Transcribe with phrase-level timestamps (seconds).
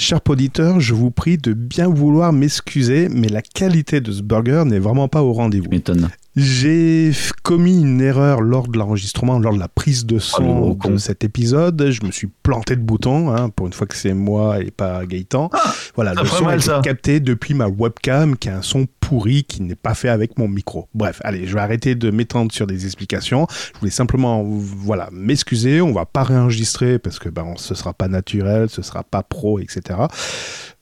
[0.00, 4.62] Cher auditeur, je vous prie de bien vouloir m'excuser, mais la qualité de ce burger
[4.64, 5.68] n'est vraiment pas au rendez-vous.
[6.36, 10.96] J'ai commis une erreur lors de l'enregistrement, lors de la prise de Oh, son de
[10.96, 11.90] cet épisode.
[11.90, 15.04] Je me suis planté de bouton, hein, pour une fois que c'est moi et pas
[15.04, 15.50] Gaëtan.
[15.94, 16.80] voilà, c'est le son mal, a été ça.
[16.82, 20.46] capté depuis ma webcam, qui a un son pourri qui n'est pas fait avec mon
[20.46, 20.88] micro.
[20.94, 23.48] Bref, allez, je vais arrêter de m'étendre sur des explications.
[23.74, 25.80] Je voulais simplement, voilà, m'excuser.
[25.80, 29.58] On va pas réenregistrer parce que ben, ce sera pas naturel, ce sera pas pro,
[29.58, 29.98] etc.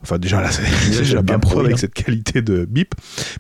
[0.03, 0.63] Enfin, déjà là, c'est
[0.99, 1.77] Déjà, bien pro avec hein.
[1.79, 2.95] cette qualité de bip.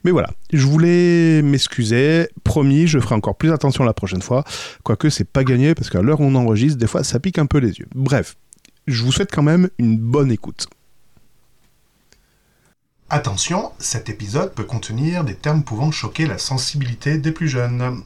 [0.04, 2.26] Mais voilà, je voulais m'excuser.
[2.42, 4.42] Promis, je ferai encore plus attention la prochaine fois.
[4.84, 7.44] Quoique, c'est pas gagné parce qu'à l'heure où on enregistre, des fois, ça pique un
[7.46, 7.88] peu les yeux.
[7.94, 8.36] Bref,
[8.86, 10.66] je vous souhaite quand même une bonne écoute.
[13.10, 18.02] Attention, cet épisode peut contenir des termes pouvant choquer la sensibilité des plus jeunes.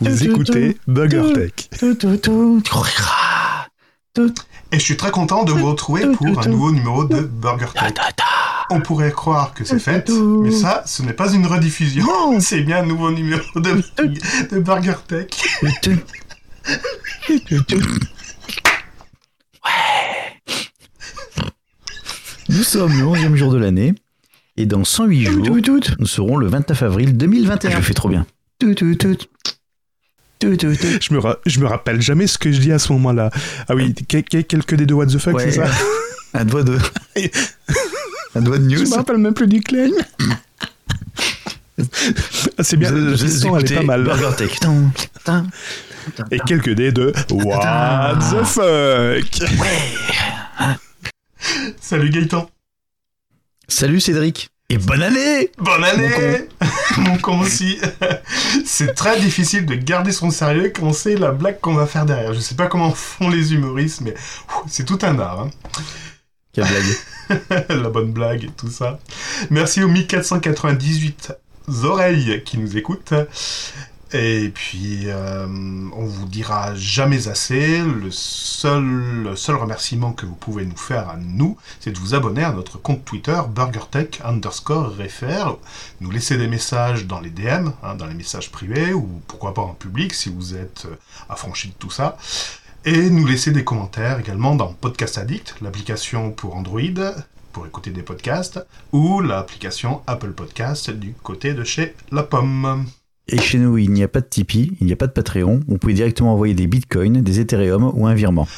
[0.00, 0.78] Vous écoutez
[1.78, 2.18] tu,
[4.14, 4.22] tu.
[4.72, 7.92] Et je suis très content de vous retrouver pour un nouveau numéro de Burger Tech.
[8.70, 12.06] On pourrait croire que c'est fait, mais ça, ce n'est pas une rediffusion.
[12.40, 13.82] C'est bien un nouveau numéro de,
[14.50, 15.26] de Burger Tech.
[22.48, 23.94] Nous sommes le 11e jour de l'année
[24.56, 25.46] et dans 108 jours,
[25.98, 27.70] nous serons le 29 avril 2021.
[27.70, 28.26] Je le fais trop bien.
[28.60, 28.66] Je
[31.14, 33.30] me, ra- je me rappelle jamais ce que je dis à ce moment-là.
[33.68, 35.50] Ah oui, que- que- quelques des deux What the fuck, Ouais.
[35.50, 35.70] c'est ça
[36.34, 36.78] Un doigt de.
[38.34, 38.90] Un doigt de Je news.
[38.90, 39.90] me rappelle même plus du claim.
[42.58, 44.04] Ah, c'est bien, la vous question, elle est pas mal.
[44.04, 44.60] Burger Tech.
[46.30, 49.48] Et quelques dés de What the fuck?
[51.80, 52.48] Salut Gaëtan.
[53.68, 54.50] Salut Cédric.
[54.68, 56.48] Et bonne année Bonne année
[56.98, 57.78] Mon con aussi.
[58.64, 62.06] C'est très difficile de garder son sérieux quand on sait la blague qu'on va faire
[62.06, 62.32] derrière.
[62.32, 64.14] Je sais pas comment font les humoristes, mais
[64.68, 65.40] c'est tout un art.
[65.40, 65.50] hein.
[66.52, 67.68] Quelle blague.
[67.68, 68.98] la bonne blague, tout ça.
[69.50, 71.32] Merci aux 1498
[71.84, 73.14] oreilles qui nous écoutent.
[74.14, 77.78] Et puis, euh, on vous dira jamais assez.
[77.80, 78.84] Le seul,
[79.22, 82.52] le seul remerciement que vous pouvez nous faire à nous, c'est de vous abonner à
[82.52, 85.44] notre compte Twitter BurgerTech underscore refer.
[86.02, 89.62] Nous laisser des messages dans les DM, hein, dans les messages privés, ou pourquoi pas
[89.62, 90.96] en public si vous êtes euh,
[91.30, 92.18] affranchi de tout ça.
[92.84, 96.80] Et nous laisser des commentaires également dans Podcast Addict, l'application pour Android,
[97.52, 98.60] pour écouter des podcasts,
[98.92, 102.86] ou l'application Apple Podcast du côté de chez La Pomme.
[103.28, 105.60] Et chez nous, il n'y a pas de Tipeee, il n'y a pas de Patreon.
[105.68, 108.48] Vous pouvez directement envoyer des bitcoins, des Ethereum ou un virement.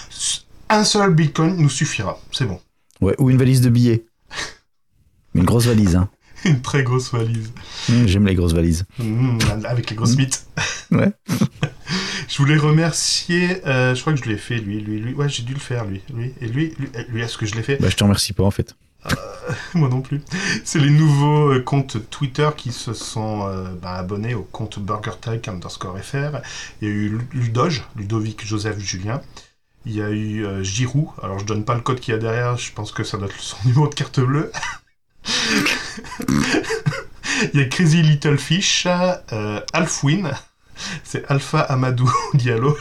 [0.71, 2.59] Un seul Bitcoin nous suffira, c'est bon.
[3.01, 4.07] Ouais, ou une valise de billets.
[5.35, 6.09] Une grosse valise, hein.
[6.45, 7.53] Une très grosse valise.
[7.89, 8.85] Hum, J'aime les grosses valises.
[8.99, 10.47] Mmh, avec les grosses mythes.
[10.91, 11.11] Ouais.
[12.29, 15.13] Je voulais remercier, euh, je crois que je l'ai fait, lui, lui, lui.
[15.15, 16.03] Ouais, j'ai dû le faire, lui.
[16.15, 16.33] lui.
[16.41, 18.51] Et lui, lui, lui est-ce que je l'ai fait Bah, je te remercie pas, en
[18.51, 18.77] fait.
[19.75, 20.23] Moi non plus.
[20.65, 25.49] C'est les nouveaux euh, comptes Twitter qui se sont euh, bah, abonnés au compte BurgerTech
[25.49, 26.39] underscore FR.
[26.81, 29.21] Il y a eu Ludoge, Ludovic Joseph Julien.
[29.87, 30.63] Il y a eu euh.
[31.23, 33.27] Alors je donne pas le code qu'il y a derrière, je pense que ça doit
[33.27, 34.51] être son numéro de carte bleue.
[37.53, 40.31] Il y a Crazy Little Fish, euh, Alfwin,
[41.03, 42.77] c'est Alpha Amadou Diallo.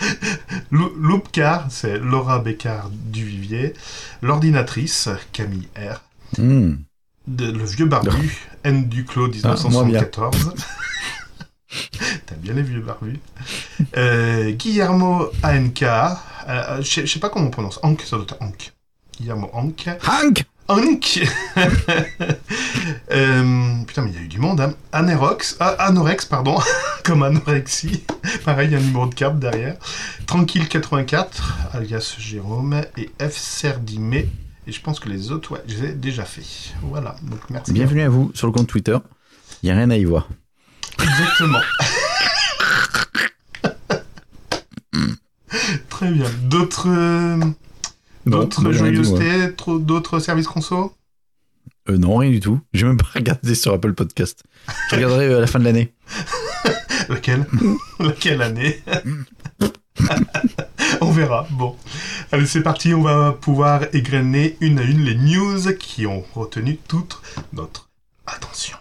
[0.70, 3.74] Lou- Loupcar, c'est Laura Bécard Duvivier.
[4.22, 6.00] L'ordinatrice, Camille R.
[7.26, 8.88] De- le vieux barbu, N.
[8.88, 10.00] Duclos, Ah, moi bien.
[10.02, 10.54] 1974.
[12.26, 13.18] T'as bien les vieux barbus.
[13.96, 15.82] Euh, Guillermo ANK.
[15.82, 16.12] euh,
[16.78, 17.80] je sais- je sais pas comment on prononce.
[17.82, 18.72] Ank, ça doit être Ank.
[19.18, 19.88] Guillermo Ank.
[20.06, 21.20] Hank Ank
[23.12, 24.60] Euh, Putain, mais il y a eu du monde.
[24.60, 24.74] Hein.
[24.92, 26.58] Anerox, ah, Anorex, pardon,
[27.04, 28.04] comme anorexie.
[28.44, 29.76] Pareil, il y a un numéro de carte derrière.
[30.26, 31.26] Tranquille84,
[31.72, 33.36] alias Jérôme, et F.
[33.36, 34.28] Serdimé.
[34.66, 36.42] Et je pense que les autres, ouais, je les ai déjà fait.
[36.82, 37.72] Voilà, donc merci.
[37.72, 38.96] Bienvenue à vous sur le compte Twitter.
[39.62, 40.28] Il n'y a rien à y voir.
[41.00, 41.60] Exactement.
[45.88, 46.26] Très bien.
[46.42, 46.88] D'autres.
[48.26, 50.94] D'autres joyeusetés, d'autres services conso?
[51.88, 52.60] Euh, non, rien du tout.
[52.72, 54.42] J'ai même pas regardé sur Apple Podcast.
[54.90, 55.92] Je regarderai euh, à la fin de l'année.
[57.08, 57.46] Laquelle
[57.98, 58.82] Laquelle année?
[61.00, 61.46] On verra.
[61.50, 61.76] Bon.
[62.32, 62.94] Allez, c'est parti.
[62.94, 67.20] On va pouvoir égrener une à une les news qui ont retenu toute
[67.52, 67.90] notre
[68.26, 68.78] attention.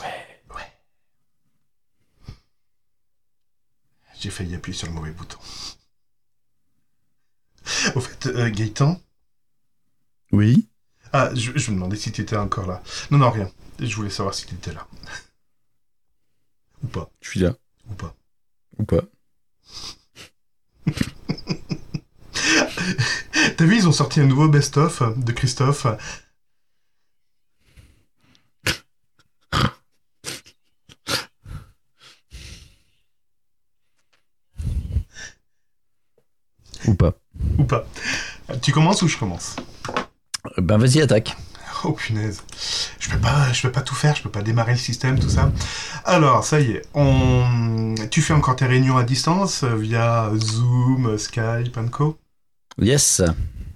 [0.00, 0.72] Ouais, ouais.
[4.20, 5.38] J'ai failli appuyer sur le mauvais bouton.
[7.94, 9.00] Au fait, euh, Gaëtan
[10.32, 10.68] Oui.
[11.12, 12.82] Ah, je, je me demandais si tu étais encore là.
[13.10, 13.50] Non, non, rien.
[13.78, 14.86] Je voulais savoir si tu étais là.
[16.82, 17.10] Ou pas.
[17.20, 17.54] Je suis là.
[17.90, 18.14] Ou pas.
[18.78, 19.02] Ou pas.
[23.56, 25.86] T'as vu, ils ont sorti un nouveau best-of de Christophe.
[36.86, 37.14] Ou pas.
[37.58, 37.86] Ou pas.
[38.62, 39.56] Tu commences ou je commence
[40.56, 41.36] Ben vas-y, attaque.
[41.84, 42.42] Oh punaise.
[42.98, 45.28] Je peux pas, je peux pas tout faire, je peux pas démarrer le système, tout
[45.28, 45.52] ça.
[46.04, 47.94] Alors, ça y est, on...
[48.10, 52.18] tu fais encore tes réunions à distance euh, via Zoom, Skype, and Co.
[52.80, 53.22] Yes.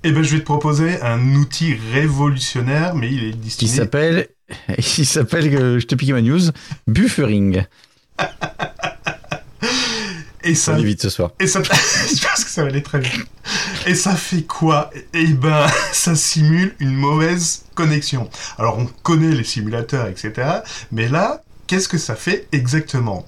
[0.05, 3.71] Eh ben, je vais te proposer un outil révolutionnaire, mais il est destiné.
[3.71, 4.29] s'appelle,
[4.79, 6.51] il s'appelle, euh, je te pique ma news,
[6.89, 7.65] buffering.
[10.45, 11.31] Et Ça vite ce soir.
[11.39, 13.27] et ça, je pense que ça va aller très vite.
[13.87, 14.91] Et ça fait quoi?
[15.15, 18.29] Eh ben, ça simule une mauvaise connexion.
[18.59, 20.33] Alors, on connaît les simulateurs, etc.
[20.91, 23.25] Mais là, qu'est-ce que ça fait exactement?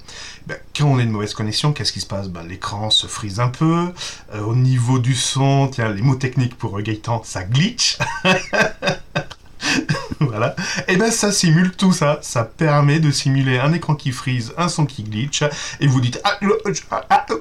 [0.46, 2.28] Ben, Quand on a une mauvaise connexion, qu'est-ce qui se passe?
[2.28, 3.92] Ben, L'écran se frise un peu.
[4.34, 7.96] Euh, au niveau du son, tiens, les mots techniques pour Gaëtan, ça glitch.
[10.36, 10.56] voilà.
[10.88, 12.18] Et ben ça simule tout ça.
[12.22, 15.42] Ça permet de simuler un écran qui frise, un son qui glitch,
[15.80, 16.60] et vous dites ah, le-
[16.90, 17.38] ah, ah, euh,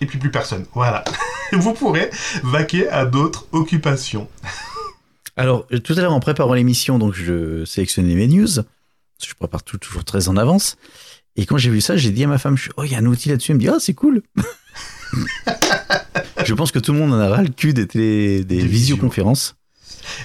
[0.00, 0.66] et puis plus personne.
[0.74, 1.04] Voilà.
[1.52, 2.10] vous pourrez
[2.42, 4.28] vaquer à d'autres occupations.
[5.36, 8.46] Alors, tout à l'heure, en préparant l'émission, donc je sélectionnais mes news.
[8.54, 8.66] Parce
[9.22, 10.76] que Je prépare tout toujours très en avance.
[11.36, 13.06] Et quand j'ai vu ça, j'ai dit à ma femme, oh, il y a un
[13.06, 13.52] outil là-dessus.
[13.52, 14.22] Elle me dit, ah, c'est cool.
[16.44, 18.66] je pense que tout le monde en a ras le cul des, télé- des Des
[18.66, 19.54] visioconférences.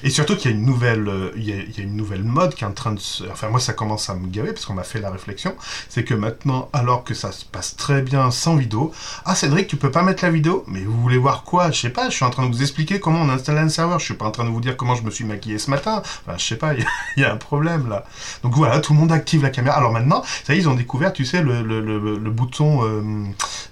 [0.04, 1.96] Et surtout qu'il y a une nouvelle, euh, il y a, il y a une
[1.96, 3.24] nouvelle mode qui est en train de se...
[3.32, 5.56] Enfin, moi, ça commence à me gaver parce qu'on m'a fait la réflexion.
[5.90, 8.92] C'est que maintenant, alors que ça se passe très bien sans vidéo,
[9.26, 10.64] ah, Cédric, tu peux pas mettre la vidéo?
[10.68, 11.72] Mais vous voulez voir quoi?
[11.72, 14.00] Je sais pas, je suis en train de vous expliquer comment on installe un serveur.
[14.00, 16.02] Je suis pas en train de vous dire comment je me suis maquillé ce matin.
[16.26, 18.06] Enfin, je sais pas, il y, a- il y a un problème là.
[18.44, 19.78] Donc voilà, tout le monde active la caméra.
[19.78, 22.84] Alors maintenant, ça y est, ils ont découvert, tu sais, le, le, le, le bouton,
[22.84, 23.02] euh,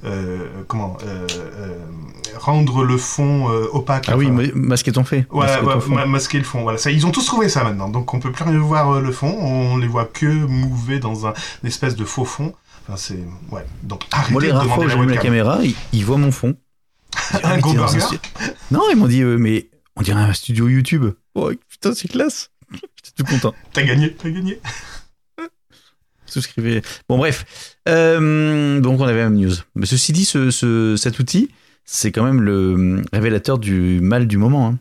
[0.05, 1.77] euh, comment, euh, euh,
[2.37, 4.05] rendre le fond opaque.
[4.09, 5.25] Ah oui, Enfin, ma- masquer ton fait.
[5.31, 5.95] Ouais, ouais, fond.
[5.95, 6.61] ma- masquer le fond.
[6.63, 7.89] Voilà, ça, ils ont tous trouvé ça maintenant.
[7.89, 9.27] Donc on peut plus rien voir euh, le fond.
[9.39, 11.33] On les voit que mouver dans un
[11.63, 12.53] une espèce de faux fond.
[12.87, 13.19] Enfin, c'est
[13.51, 13.65] ouais.
[13.83, 16.17] Donc arrêtez Moi, les de rares fois où la j'allume la caméra, ils, ils voient
[16.17, 16.55] mon fond.
[17.33, 17.99] Ils disent, Un gros un burger
[18.71, 21.05] Non, ils m'ont dit, euh, mais on dirait un studio YouTube.
[21.35, 22.49] Oh, putain, c'est classe.
[22.71, 23.53] J'étais tout content.
[23.71, 24.59] T'as gagné, t'as gagné.
[26.25, 26.81] Souscrivez.
[27.07, 27.45] Bon, bref.
[27.87, 29.53] Euh, donc, on avait même news.
[29.75, 31.49] Mais ceci dit, ce, ce- cet outil,
[31.85, 34.67] c'est quand même le révélateur du mal du moment.
[34.69, 34.79] hein.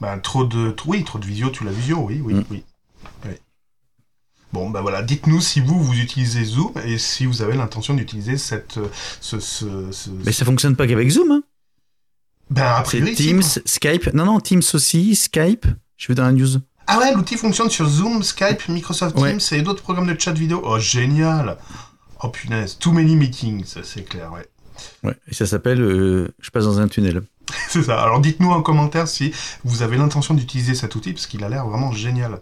[0.00, 2.44] Bah trop de, trop- oui, trop de visio, tu l'as visio, oui, oui, Mm.
[2.50, 2.64] oui.
[3.26, 3.30] Oui.
[4.52, 8.38] Bon, bah voilà, dites-nous si vous, vous utilisez Zoom et si vous avez l'intention d'utiliser
[8.38, 8.78] cette,
[9.20, 11.30] ce, ce, ce- Mais ça fonctionne pas qu'avec Zoom.
[11.32, 11.42] Hein.
[12.50, 13.42] Ben, a C'est priori, si, Teams.
[13.64, 14.12] Skype.
[14.14, 15.66] Non, non, Teams aussi, Skype.
[15.96, 16.58] Je vais dans la news.
[16.86, 19.36] Ah ouais, l'outil fonctionne sur Zoom, Skype, Microsoft Ouais.
[19.36, 20.60] Teams et d'autres programmes de chat vidéo.
[20.64, 21.56] Oh, génial
[22.22, 24.46] Oh punaise, too many meetings, c'est clair, ouais.
[25.02, 25.16] Ouais.
[25.28, 27.22] Et ça s'appelle euh, Je passe dans un tunnel.
[27.74, 28.00] C'est ça.
[28.00, 29.32] Alors dites-nous en commentaire si
[29.64, 32.40] vous avez l'intention d'utiliser cet outil, parce qu'il a l'air vraiment génial.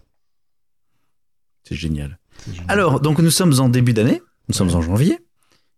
[1.67, 2.19] C'est génial.
[2.69, 4.20] Alors, donc nous sommes en début d'année.
[4.49, 5.20] Nous sommes en janvier.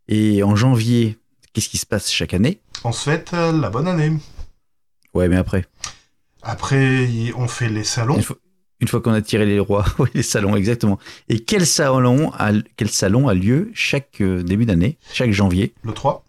[0.08, 1.18] Et en janvier,
[1.52, 2.62] qu'est-ce qui se passe chaque année?
[2.82, 4.18] On se fête euh, la bonne année.
[5.14, 5.66] Ouais, mais après?
[6.42, 8.16] Après, on fait les salons.
[8.16, 8.36] Une fois,
[8.80, 10.98] une fois qu'on a tiré les rois, oui, les salons, exactement.
[11.28, 15.74] Et quel salon a, quel salon a lieu chaque euh, début d'année, chaque janvier?
[15.84, 16.24] Le 3.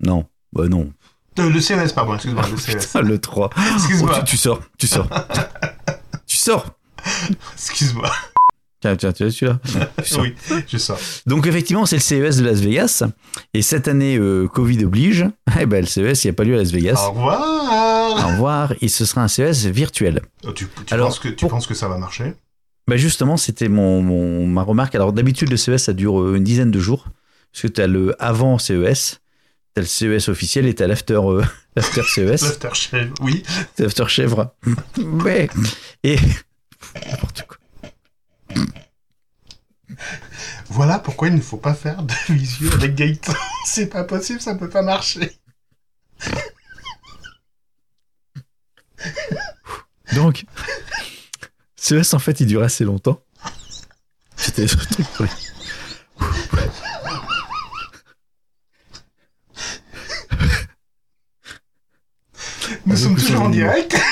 [0.00, 0.24] Non,
[0.54, 0.94] bah non.
[1.38, 2.86] Euh, le CES, pardon, excuse-moi, le CES.
[2.86, 3.50] Putain, le 3.
[3.56, 5.08] Oh, Excuse-moi, tu, tu sors, tu sors.
[6.26, 6.66] tu sors.
[7.54, 8.10] excuse-moi.
[8.80, 9.58] Tiens, tiens, tu celui-là.
[10.02, 10.22] Tu sors.
[10.22, 10.34] Oui,
[10.68, 10.98] je sors.
[11.26, 13.02] Donc effectivement, c'est le CES de Las Vegas.
[13.52, 15.26] Et cette année, euh, Covid oblige,
[15.60, 17.04] eh ben, le CES, il n'y a pas lieu à Las Vegas.
[17.08, 17.40] Au revoir
[18.24, 18.74] Au revoir.
[18.80, 20.22] Et ce sera un CES virtuel.
[20.46, 22.34] Oh, Tu, tu Alors, penses que, tu pour- penses que ça va marcher?
[22.86, 24.94] Bah justement, c'était mon, mon- ma remarque.
[24.94, 27.06] Alors d'habitude, le CES, ça dure euh, une dizaine de jours.
[27.52, 29.18] Parce que tu as le avant CES, as
[29.80, 31.42] le CES officiel et tu as l'after euh,
[31.76, 33.42] l'after CES, L'aftershave, oui.
[33.78, 34.54] l'after chèvre.
[34.98, 35.48] ouais.
[36.04, 36.16] Et.
[37.10, 37.56] N'importe quoi.
[40.70, 43.32] Voilà pourquoi il ne faut pas faire de visio avec Gaëtan.
[43.66, 45.32] C'est pas possible, ça peut pas marcher.
[50.14, 50.44] Donc,
[51.76, 53.20] CES, en fait, il dure assez longtemps.
[54.36, 55.06] C'était ce truc.
[55.20, 55.28] ouais.
[62.88, 63.96] Nous sommes toujours en direct.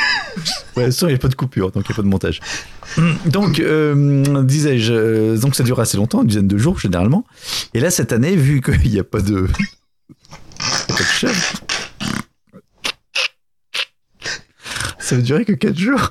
[0.76, 2.40] Ouais, ça, il n'y a pas de coupure, donc il n'y a pas de montage.
[3.26, 7.25] Donc, euh, disais-je, euh, donc ça dure assez longtemps, une dizaine de jours généralement.
[7.73, 9.49] Et là, cette année, vu qu'il n'y a pas de.
[10.88, 11.52] pas de chèvre,
[14.99, 16.11] ça va durer que 4 jours.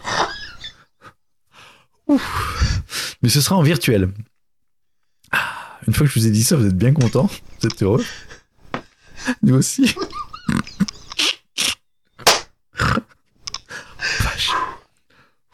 [2.07, 2.81] Ouf.
[3.21, 4.09] Mais ce sera en virtuel.
[5.31, 7.29] Ah, Une fois que je vous ai dit ça, vous êtes bien content
[7.61, 8.03] Vous êtes heureux
[9.43, 9.93] Nous aussi.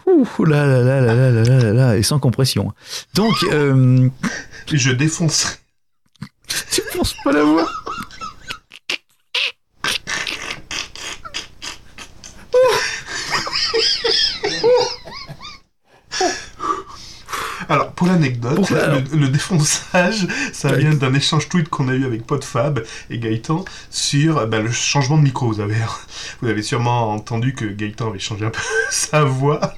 [0.07, 2.73] Ouh là là là là là là là là là, et sans compression.
[3.13, 4.09] Donc, euh,
[4.71, 5.55] je défoncerai.
[6.71, 7.67] tu penses pas la voix
[17.69, 22.25] Alors, pour l'anecdote, le, le défonçage, ça vient d'un échange tweet qu'on a eu avec
[22.25, 25.45] Podfab et Gaëtan sur bah, le changement de micro.
[25.45, 25.75] Vous avez,
[26.41, 29.75] vous avez sûrement entendu que Gaëtan avait changé un peu sa voix,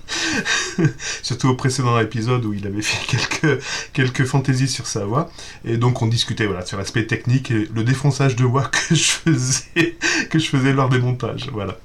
[1.21, 3.61] surtout au précédent épisode où il avait fait quelques,
[3.91, 5.29] quelques fantaisies sur sa voix.
[5.65, 9.03] Et donc, on discutait voilà, sur l'aspect technique et le défonçage de voix que je
[9.03, 9.97] faisais,
[10.29, 11.49] que je faisais lors des montages.
[11.51, 11.77] Voilà.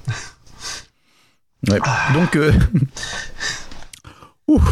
[1.68, 1.80] Ouais.
[2.14, 2.52] Donc, euh...
[4.46, 4.62] Ouh.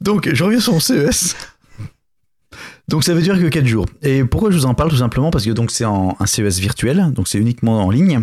[0.00, 1.36] Donc, je reviens sur mon CES.
[2.88, 3.86] Donc, ça veut dire que 4 jours.
[4.02, 5.30] Et pourquoi je vous en parle Tout simplement?
[5.30, 8.22] Parce que donc c'est un CES virtuel, donc c'est uniquement en ligne.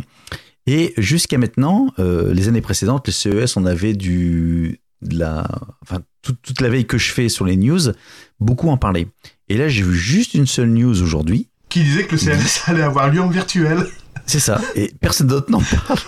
[0.65, 5.45] Et jusqu'à maintenant, euh, les années précédentes, les CES, on avait du, de la,
[5.81, 7.91] enfin, toute, toute la veille que je fais sur les news,
[8.39, 9.07] beaucoup en parlaient.
[9.49, 11.49] Et là, j'ai vu juste une seule news aujourd'hui.
[11.67, 13.87] Qui disait que le CRS allait avoir lieu en virtuel.
[14.25, 14.61] C'est ça.
[14.75, 15.99] Et personne d'autre n'en parle.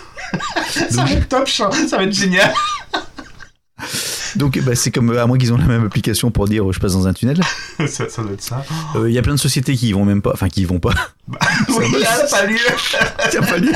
[0.90, 2.52] Ça va être top, ça va être génial.
[4.36, 6.72] Donc, bah, c'est comme, euh, à moins qu'ils ont la même application pour dire euh,
[6.72, 7.40] je passe dans un tunnel.
[7.86, 8.64] ça, ça doit être ça.
[8.96, 10.80] Il y a plein de sociétés qui y vont même pas, enfin qui y vont
[10.80, 10.94] pas.
[11.68, 11.98] Oui, va.
[11.98, 12.56] là, pas lieu.
[13.30, 13.72] Tiens, pas lieu.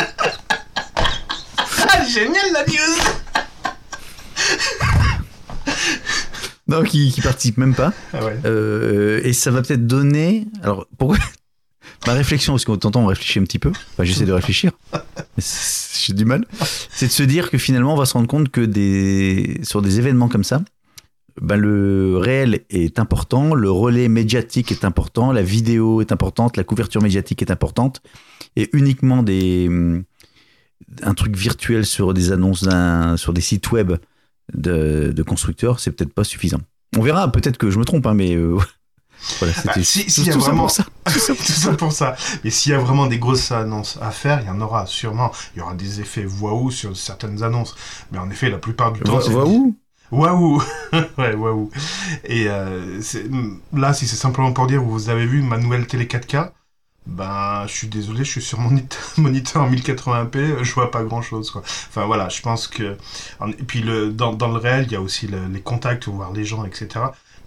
[1.89, 2.97] Ah, génial la news
[6.69, 7.93] Non, qui, qui participent même pas.
[8.13, 8.39] Ah ouais.
[8.45, 10.47] Euh, et ça va peut-être donner.
[10.63, 11.19] Alors, pourquoi
[12.07, 13.71] Ma réflexion, parce qu'on t'entend, on réfléchit un petit peu.
[13.71, 14.73] Enfin, j'essaie de réfléchir.
[15.39, 16.47] J'ai du mal.
[16.91, 19.99] C'est de se dire que finalement, on va se rendre compte que des, sur des
[19.99, 20.63] événements comme ça,
[21.41, 26.65] ben, le réel est important, le relais médiatique est important, la vidéo est importante, la
[26.65, 28.03] couverture médiatique est importante.
[28.57, 30.05] Et uniquement des, hum,
[31.03, 32.67] un truc virtuel sur des annonces,
[33.17, 33.93] sur des sites web
[34.55, 36.61] de, de constructeurs, c'est peut-être pas suffisant.
[36.97, 38.59] On verra, peut-être que je me trompe, hein, mais euh,
[39.39, 40.85] voilà, Bah, si- tout- s'il y a tout ça pour ça.
[41.05, 41.19] Tout
[41.53, 42.17] ça pour ça.
[42.45, 45.33] Mais s'il y a vraiment des grosses annonces à faire, il y en aura sûrement.
[45.55, 47.75] Il y aura des effets waouh sur certaines annonces.
[48.13, 49.77] Mais en effet, la plupart du temps, où
[50.11, 50.63] Waouh
[51.19, 51.71] Ouais, waouh.
[52.25, 53.01] Et euh,
[53.73, 56.51] là, si c'est simplement pour dire, vous avez vu ma nouvelle télé 4K,
[57.07, 61.03] ben, je suis désolé, je suis sur mon it- moniteur en 1080p, je vois pas
[61.03, 61.63] grand-chose, quoi.
[61.89, 62.97] Enfin, voilà, je pense que...
[63.47, 66.33] Et puis, le, dans, dans le réel, il y a aussi le- les contacts, voir
[66.33, 66.89] les gens, etc.,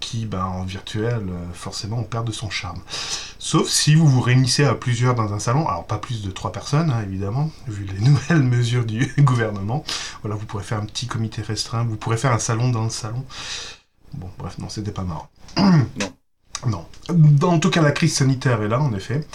[0.03, 2.79] qui, ben, en virtuel, euh, forcément, on perd de son charme.
[3.39, 6.51] Sauf si vous vous réunissez à plusieurs dans un salon, alors pas plus de trois
[6.51, 9.83] personnes, hein, évidemment, vu les nouvelles mesures du gouvernement.
[10.21, 12.89] Voilà, vous pourrez faire un petit comité restreint, vous pourrez faire un salon dans le
[12.89, 13.23] salon.
[14.13, 15.29] Bon, bref, non, c'était pas marrant.
[15.57, 16.13] Non.
[16.65, 16.85] Non.
[17.09, 19.27] Dans- En tout cas, la crise sanitaire est là, en effet.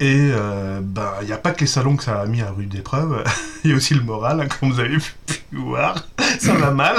[0.00, 2.50] Et euh, bah, il n'y a pas que les salons que ça a mis à
[2.50, 3.22] rude épreuve.
[3.64, 5.12] Il y a aussi le moral, hein, comme vous avez pu
[5.52, 5.94] voir.
[6.40, 6.96] Ça va mal.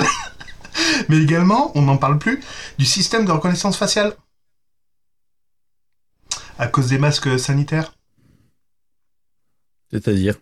[1.10, 2.42] Mais également, on n'en parle plus,
[2.78, 4.16] du système de reconnaissance faciale.
[6.58, 7.94] À cause des masques sanitaires.
[9.92, 10.36] C'est-à-dire?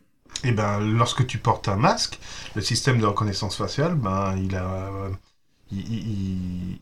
[0.44, 2.20] Et ben, lorsque tu portes un masque,
[2.56, 5.10] le système de reconnaissance faciale, ben, il a, euh,
[5.72, 6.80] il, il-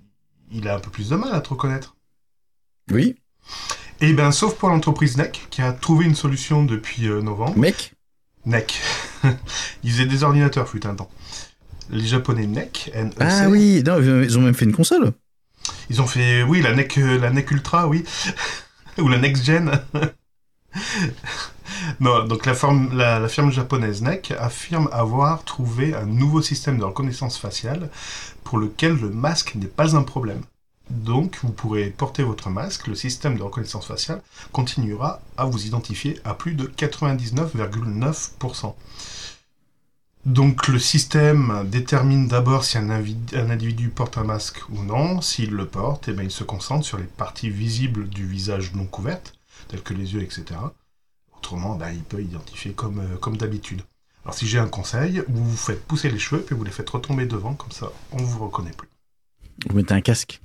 [0.52, 1.96] il a un peu plus de mal à te reconnaître.
[2.92, 3.16] Oui,
[4.02, 7.58] Et ben, sauf pour l'entreprise NEC, qui a trouvé une solution depuis euh, novembre.
[7.58, 7.94] mec.
[8.46, 8.80] NEC.
[9.84, 11.10] Ils faisaient des ordinateurs, fut un temps.
[11.90, 13.14] Les japonais NEC, NEC.
[13.20, 15.12] Ah oui, non, ils ont même fait une console.
[15.90, 18.04] Ils ont fait, oui, la NEC, euh, la NEC Ultra, oui.
[19.00, 19.72] Ou la Next Gen.
[22.00, 26.78] non, donc la, forme- la- la firme japonaise NEC affirme avoir trouvé un nouveau système
[26.78, 27.90] de reconnaissance faciale
[28.44, 30.42] pour lequel le masque n'est pas un problème.
[30.90, 36.20] Donc, vous pourrez porter votre masque, le système de reconnaissance faciale continuera à vous identifier
[36.24, 38.74] à plus de 99,9%.
[40.26, 45.22] Donc le système détermine d'abord si un, individu porte un masque ou non.
[45.22, 48.86] S'il le porte, eh ben, il se concentre sur les parties visibles du visage non
[48.86, 49.34] couvertes,
[49.70, 50.60] telles que les yeux, etc.
[51.38, 53.82] Autrement, ben, il peut identifier comme, euh, comme d'habitude.
[54.26, 56.90] Alors si j'ai un conseil, vous vous faites pousser les cheveux, puis vous les faites
[56.90, 58.90] retomber devant, comme ça on vous reconnaît plus.
[59.70, 60.42] Vous mettez un casque.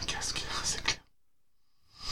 [0.00, 0.98] Un casque, c'est clair.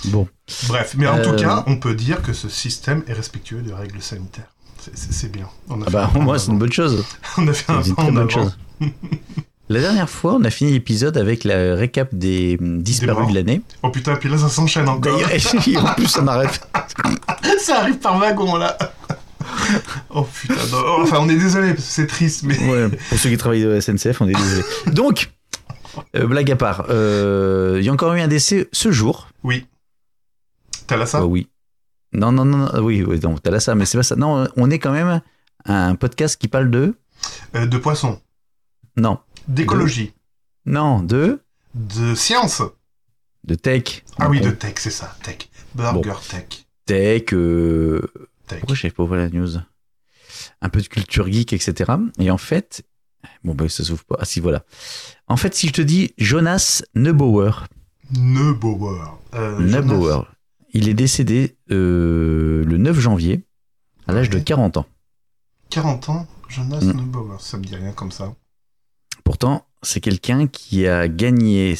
[0.04, 0.28] Bon.
[0.68, 3.74] Bref, mais en Euh, tout cas, on peut dire que ce système est respectueux des
[3.74, 4.54] règles sanitaires.
[4.94, 5.46] C'est- bien.
[5.68, 7.04] On a Ah bah, moi, c'est une bonne chose.
[7.38, 8.28] On a fait un une très bonne avant.
[8.30, 8.58] chose.
[9.68, 13.60] La dernière fois, on a fini l'épisode avec la récap des hum, disparus de l'année.
[13.84, 15.20] Oh putain, puis là ça s'enchaîne encore.
[15.20, 16.60] En plus, ça m'arrête.
[17.60, 18.76] Ça arrive par wagon là.
[20.08, 21.02] Oh putain, non.
[21.02, 23.80] enfin on est désolé parce que c'est triste, mais Ouais, pour ceux qui travaillent au
[23.80, 24.64] SNCF, on est désolé.
[24.88, 25.30] Donc,
[26.16, 29.28] euh, blague à part, euh, il y a encore eu un décès ce jour.
[29.44, 29.66] oui.
[30.88, 31.48] Thalassa Ouais, oui.
[32.12, 34.16] Non, non, non, non, oui, oui, non, Thalassa, mais c'est pas ça.
[34.16, 35.20] Non, on est quand même
[35.64, 36.94] un podcast qui parle de.
[37.54, 38.20] Euh, De poisson.
[38.96, 39.18] Non.
[39.48, 40.12] D'écologie.
[40.66, 41.40] Non, de.
[41.74, 42.62] De science.
[43.44, 44.02] De tech.
[44.18, 45.16] Ah oui, On- de tech, c'est ça.
[45.22, 45.48] Tech.
[45.74, 46.66] Burger tech.
[46.86, 47.32] Tech.
[47.32, 48.02] euh,
[48.46, 48.58] Tech.
[48.60, 49.58] Pourquoi je pas la news?
[50.60, 51.92] Un peu de culture geek, etc.
[52.18, 52.82] Et en fait.
[53.44, 54.16] Bon, bah, ça s'ouvre pas.
[54.18, 54.64] Ah, si, voilà.
[55.28, 57.50] En fait, si je te dis Jonas Neubauer.
[58.16, 59.18] Neubauer.
[59.34, 60.26] Euh, Jonas.
[60.72, 63.44] Il est décédé euh, le 9 janvier,
[64.06, 64.44] à l'âge de Ouais.
[64.44, 64.86] 40 ans.
[65.70, 66.92] 40 ans, Jonas Mm.
[66.92, 67.36] Neubauer.
[67.40, 68.34] Ça me dit rien comme ça.
[69.24, 71.74] Pourtant, c'est quelqu'un qui a gagné,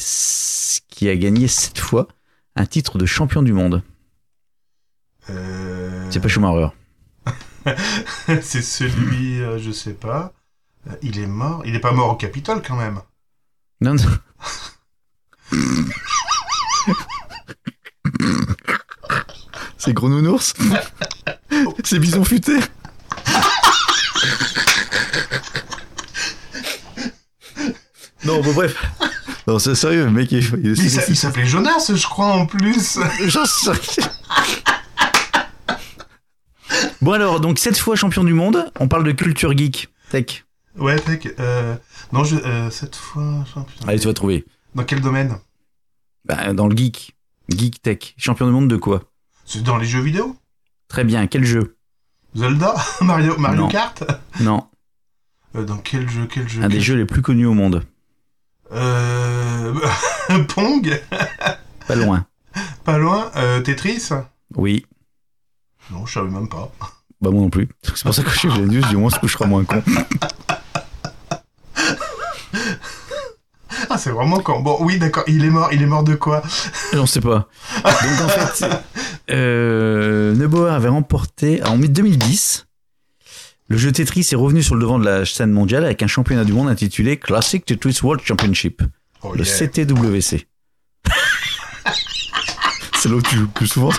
[0.89, 2.07] qui a gagné sept fois
[2.55, 3.81] un titre de champion du monde.
[5.29, 6.07] Euh...
[6.09, 6.69] C'est pas Schumacher.
[8.41, 10.33] c'est celui, euh, je sais pas.
[10.87, 11.61] Euh, il est mort.
[11.65, 12.99] Il est pas mort au Capitole quand même.
[13.81, 14.03] Non, non.
[19.83, 20.53] c'est Gros Nounours
[21.83, 22.53] C'est Bison Futé
[28.23, 28.75] Non, bon, bref.
[29.47, 32.27] Non, c'est sérieux, le mec, il, il est- Il s'a- il s'appelait Jonas, je crois,
[32.27, 32.99] en plus.
[33.25, 34.07] J'en sais rien.
[37.01, 40.45] Bon alors, donc cette fois champion du monde, on parle de culture geek, tech.
[40.77, 41.33] ouais, tech.
[41.39, 41.75] Euh...
[42.13, 42.35] Non, je...
[42.35, 43.43] euh, cette fois...
[43.51, 43.87] champion.
[43.87, 44.45] Allez, tu vas trouver.
[44.75, 45.35] Dans quel domaine?
[46.25, 47.15] Bah, dans le geek,
[47.49, 49.01] geek tech, champion du monde de quoi?
[49.45, 50.35] C'est dans les jeux vidéo
[50.87, 51.77] Très bien, quel jeu
[52.35, 53.67] Zelda Mario, Mario Non.
[53.67, 54.03] Kart
[54.39, 54.67] Non,
[55.55, 57.83] Euh, Dans quel jeu Quel jeu un des jeux les plus connus au monde.
[58.71, 59.73] Euh...
[60.47, 61.01] Pong
[61.87, 62.25] Pas loin.
[62.85, 64.09] Pas loin euh, Tetris
[64.55, 64.85] Oui,
[65.91, 66.71] Non, je savais même pas.
[67.19, 67.67] bah moi non plus.
[67.83, 69.83] C'est pour ça que je suis la news, du moins on se couchera moins con.
[73.93, 74.61] Ah, c'est vraiment quand.
[74.61, 75.69] Bon, oui, d'accord, il est mort.
[75.73, 76.41] Il est mort de quoi
[76.93, 77.49] J'en sais pas.
[77.83, 78.65] Donc en fait,
[79.31, 82.67] euh, Neubauer avait remporté en mai 2010.
[83.67, 86.45] Le jeu Tetris est revenu sur le devant de la scène mondiale avec un championnat
[86.45, 88.81] du monde intitulé Classic Tetris World Championship,
[89.23, 89.67] Oh, le yeah.
[89.67, 90.47] CTWC.
[92.97, 93.91] C'est là où tu joues plus souvent.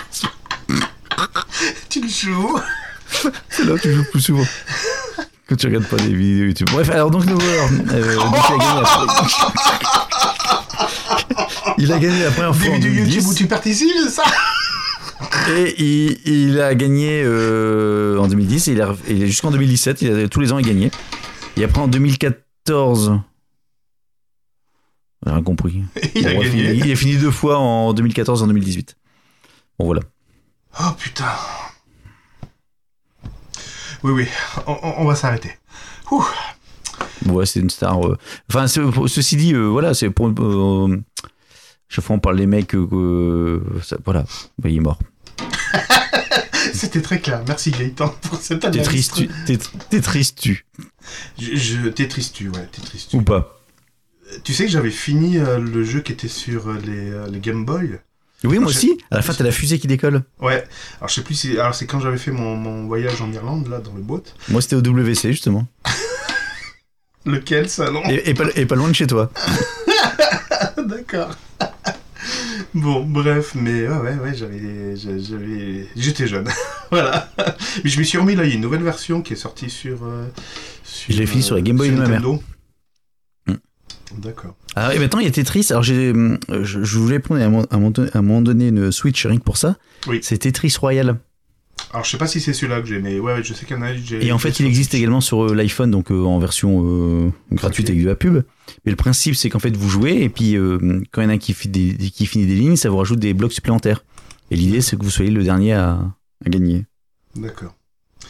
[1.89, 2.59] Tu le joues
[3.49, 4.45] C'est là où tu joues le plus souvent.
[5.57, 6.67] Tu regardes pas des vidéos YouTube.
[6.71, 7.45] Bref, alors donc Neubauer,
[7.91, 8.85] euh, a gagné la...
[11.77, 13.15] il a gagné la première fois Des vidéos 2010.
[13.15, 14.23] YouTube où tu participes, ça?
[15.55, 20.01] Et il, il a gagné euh, en 2010 et il a, est jusqu'en 2017.
[20.01, 20.91] Il a, tous les ans, il gagnait.
[21.57, 23.19] Et après, en 2014.
[25.25, 25.83] J'ai rien compris.
[26.15, 26.73] Il a Bon, gagné.
[26.73, 28.95] il, il a fini deux fois en 2014 et en 2018.
[29.79, 30.01] Bon, voilà.
[30.79, 31.25] Oh putain.
[34.03, 34.27] Oui, oui,
[34.67, 35.51] on, va s'arrêter.
[36.11, 36.23] Ouh.
[37.27, 38.05] Ouais, c'est une star.
[38.05, 38.17] euh.
[38.49, 40.27] Enfin, ceci dit, euh, voilà, c'est pour.
[40.27, 41.01] euh,
[41.87, 42.75] chaque fois, on parle des mecs.
[42.75, 44.25] euh, ça- voilà,
[44.59, 44.99] Bah, il est mort.
[46.73, 47.43] C'était très clair.
[47.47, 48.85] Merci Gaëtan pour cette T'es analyse.
[48.87, 49.29] triste, tu.
[49.45, 49.57] T'es
[49.89, 50.65] t'es triste, tu.
[51.39, 53.13] Je, je- t'es triste, tu, ouais, t'es triste.
[53.13, 53.59] Ou pas.
[54.43, 57.99] Tu sais que j'avais fini le jeu qui était sur les, les Game Boy?
[58.43, 58.97] Oui, moi aussi.
[59.09, 60.23] À la fin, t'as la fusée qui décolle.
[60.41, 60.63] Ouais.
[60.97, 61.57] Alors je sais plus si.
[61.57, 64.23] Alors c'est quand j'avais fait mon, mon voyage en Irlande là dans le boat.
[64.49, 65.65] Moi, c'était au WC, justement.
[67.25, 68.01] Lequel ça non?
[68.09, 69.31] Et, et pas, et pas loin de chez toi.
[70.77, 71.35] D'accord.
[72.75, 76.47] Bon, bref, mais ouais, ouais, ouais, j'avais, j'a- j'avais, j'étais jeune,
[76.89, 77.29] voilà.
[77.83, 79.69] Mais je me suis remis là, il y a une nouvelle version qui est sortie
[79.69, 80.03] sur.
[80.03, 80.25] euh,
[80.83, 82.21] sur Je l'ai fini sur la Game Boy de ma mère.
[83.47, 83.53] Hmm.
[84.17, 84.55] D'accord.
[84.75, 85.67] Alors, et maintenant, il y a Tetris.
[85.69, 88.91] Alors, j'ai, hum, je, je voulais prendre à un, moment- à un moment donné- une
[88.91, 89.77] Switch rien que pour ça.
[90.07, 90.19] Oui.
[90.23, 91.17] C'est Tetris Royal.
[91.91, 93.79] Alors je sais pas si c'est celui-là que j'ai, mais ouais, je sais qu'il y
[93.79, 93.93] en a.
[93.95, 94.99] j'ai- Et en fait, il existe Switch.
[95.01, 97.91] également sur euh, l'iPhone, donc euh, en version euh, gratuite Ok.
[97.91, 98.43] avec de la pub.
[98.85, 101.29] Mais le principe, c'est qu'en fait, vous jouez, et puis euh, quand il y en
[101.29, 104.03] a un qui, des- qui finit des lignes, ça vous rajoute des blocs supplémentaires.
[104.49, 105.99] Et l'idée, c'est que vous soyez le dernier à,
[106.45, 106.85] à gagner.
[107.35, 107.75] D'accord.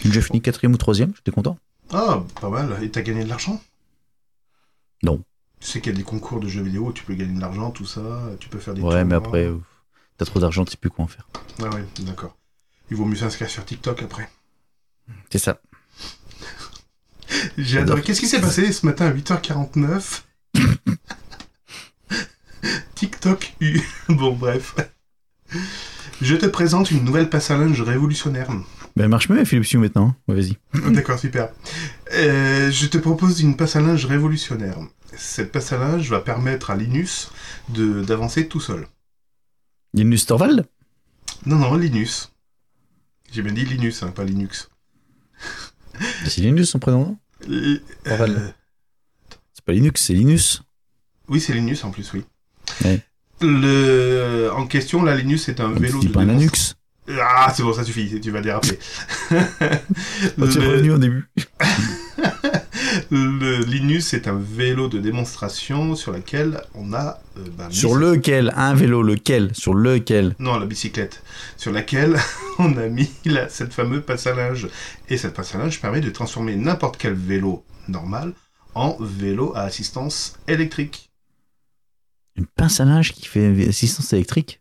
[0.04, 1.58] J'ai fini quatrième ou troisième, j'étais content.
[1.92, 2.78] Ah, pas mal.
[2.82, 3.62] Et t'as gagné de l'argent?
[5.04, 5.22] Non.
[5.64, 7.40] Tu sais qu'il y a des concours de jeux vidéo où tu peux gagner de
[7.40, 8.02] l'argent, tout ça.
[8.38, 8.82] Tu peux faire des.
[8.82, 9.58] Ouais, mais après, euh,
[10.18, 11.26] t'as trop d'argent, tu sais plus quoi en faire.
[11.62, 12.36] Ah ouais, d'accord.
[12.92, 14.30] Il vaut mieux s'inscrire sur TikTok après.
[15.30, 15.62] C'est ça.
[17.58, 17.84] J'ai J'adore.
[17.96, 18.02] adoré.
[18.02, 20.24] Qu'est-ce qui s'est passé ce matin à 8h49
[22.96, 23.80] TikTok U.
[24.10, 24.76] Bon, bref.
[26.22, 28.50] Je te présente une nouvelle passe à linge révolutionnaire.
[28.98, 30.10] Ben, marche mieux, Philippe Hue maintenant.
[30.10, 30.16] hein.
[30.28, 30.58] Ouais, vas-y.
[30.92, 31.50] D'accord, super.
[32.14, 34.78] Euh, je te propose une passe à linge révolutionnaire.
[35.14, 37.32] À linge va permettre à Linus
[37.70, 38.88] de d'avancer tout seul.
[39.94, 40.66] Linus Torvald?
[41.46, 42.32] Non, non, Linus.
[43.32, 44.70] J'ai bien dit Linus, hein, pas Linux.
[46.26, 47.18] C'est Linus son prénom, non?
[47.50, 47.80] Euh.
[49.54, 50.64] C'est pas Linux, c'est Linus.
[51.28, 52.24] Oui, c'est Linus en plus, oui.
[52.84, 53.02] Ouais.
[53.42, 54.50] Le...
[54.54, 56.30] En question, la Linus est un vélo de pas un.
[56.30, 56.76] Anux.
[57.10, 58.80] Ah, c'est bon, ça suffit, tu vas déraper.
[60.40, 61.28] Oh, tu es le, revenu au début.
[63.12, 67.20] le Linus est un vélo de démonstration sur lequel on a...
[67.38, 68.52] euh, bah, mis- Sur lequel?
[68.56, 69.52] Un vélo, lequel?
[69.54, 70.36] Sur lequel?
[70.40, 71.24] Non, la bicyclette.
[71.58, 72.18] Sur laquelle
[72.60, 74.68] on a mis la- cette fameuse passe à linge.
[75.10, 78.34] Et cette passe à linge permet de transformer n'importe quel vélo normal
[78.76, 81.10] en vélo à assistance électrique.
[82.36, 84.60] Une pince à linge qui fait assistance électrique?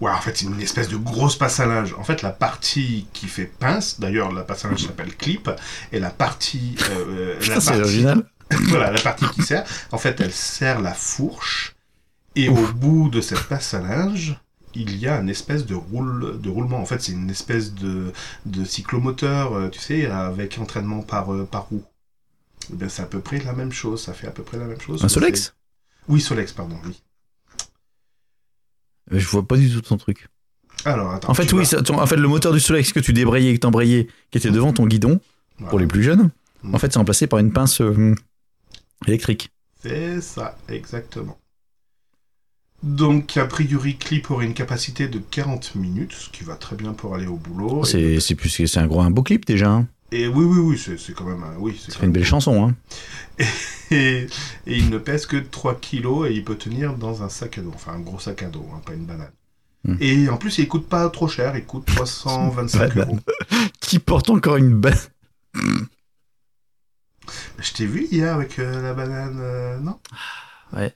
[0.00, 1.94] Ouais, en fait, c'est une espèce de grosse linge.
[1.98, 5.50] En fait, la partie qui fait pince, d'ailleurs, la linge s'appelle clip,
[5.92, 6.76] et la partie...
[6.90, 8.24] euh, la Putain, c'est partie- original.
[8.68, 11.74] voilà, la partie qui sert, en fait, elle sert la fourche,
[12.36, 14.40] et au bout de cette linge,
[14.74, 16.78] il y a une espèce de, roule, de roulement.
[16.80, 18.12] En fait, c'est une espèce de,
[18.46, 21.82] de cyclomoteur, euh, tu sais, avec entraînement par, euh, par roue.
[22.72, 24.64] Eh bien, c'est à peu près la même chose, ça fait à peu près la
[24.66, 25.04] même chose.
[25.04, 25.54] Un Solex?
[26.08, 27.00] Oui, Solex, pardon, oui.
[29.10, 30.28] Je vois pas du tout ton truc.
[30.84, 31.30] Alors, attends.
[31.30, 33.54] En fait, oui, ça- ton- en fait, le moteur du Solex que tu débrayais et
[33.54, 35.20] que t'embrayais, qui était devant ton guidon,
[35.68, 36.30] pour les plus jeunes,
[36.62, 36.74] Mm.
[36.74, 38.14] en fait, c'est remplacé par une pince euh,
[39.06, 39.50] électrique.
[39.82, 41.38] C'est ça, exactement.
[42.82, 46.94] Donc, a priori, Clip aurait une capacité de 40 minutes, ce qui va très bien
[46.94, 47.82] pour aller au boulot.
[47.84, 49.68] Et, C'est c'est plus c'est un gros un beau clip déjà.
[49.70, 49.86] hein.
[50.12, 51.42] Et oui, oui, oui, c'est quand même...
[51.42, 52.68] un- Oui, c'est Ça fait une même- belle chanson.
[52.68, 52.74] Hein.
[53.92, 54.28] Et,
[54.68, 57.60] et il ne pèse que 3 kilos et il peut tenir dans un sac à
[57.60, 59.32] dos, enfin un gros sac à dos, hein, pas une banane.
[59.82, 59.96] Hmm.
[59.98, 63.08] Et en plus, il coûte pas trop cher, il coûte 325 Banane.
[63.08, 63.18] euros.
[63.80, 64.96] Qui porte encore une balle
[67.58, 69.98] Je t'ai vu hier avec euh, la banane, euh, non?
[70.72, 70.94] Ouais.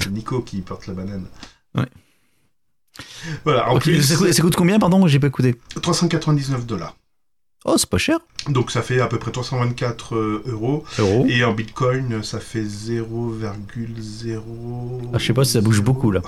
[0.00, 1.26] C'est Nico qui porte la banane.
[1.74, 1.86] Ouais.
[3.44, 5.06] Voilà, en plus, ça, coûte, ça coûte combien, pardon?
[5.06, 5.56] J'ai pas écouté.
[5.82, 6.96] 399 dollars.
[7.64, 8.18] Oh, c'est pas cher.
[8.48, 10.84] Donc ça fait à peu près 324 euh, euros.
[10.98, 11.26] Euro.
[11.28, 14.40] Et en bitcoin, ça fait 0,0.
[15.12, 16.22] Ah, je sais pas si ça bouge beaucoup là.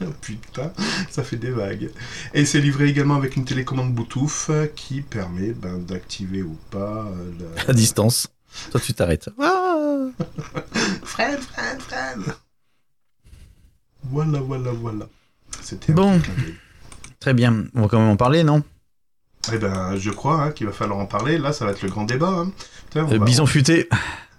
[0.20, 0.72] Putain,
[1.10, 1.90] ça fait des vagues.
[2.34, 7.32] Et c'est livré également avec une télécommande Bluetooth qui permet ben, d'activer ou pas euh,
[7.38, 7.70] le...
[7.70, 8.28] À distance.
[8.70, 9.28] Toi, tu t'arrêtes.
[9.40, 10.06] Ah
[11.02, 12.34] Fred, Fred, Fred
[14.04, 15.08] Voilà, voilà, voilà.
[15.62, 16.20] C'était Bon.
[17.18, 17.64] Très bien.
[17.74, 18.62] On va quand même en parler, non?
[19.52, 21.38] Eh ben, je crois hein, qu'il va falloir en parler.
[21.38, 22.28] Là, ça va être le grand débat.
[22.30, 22.52] hein.
[22.88, 23.88] Putain, on, Euh, va, Bison futé.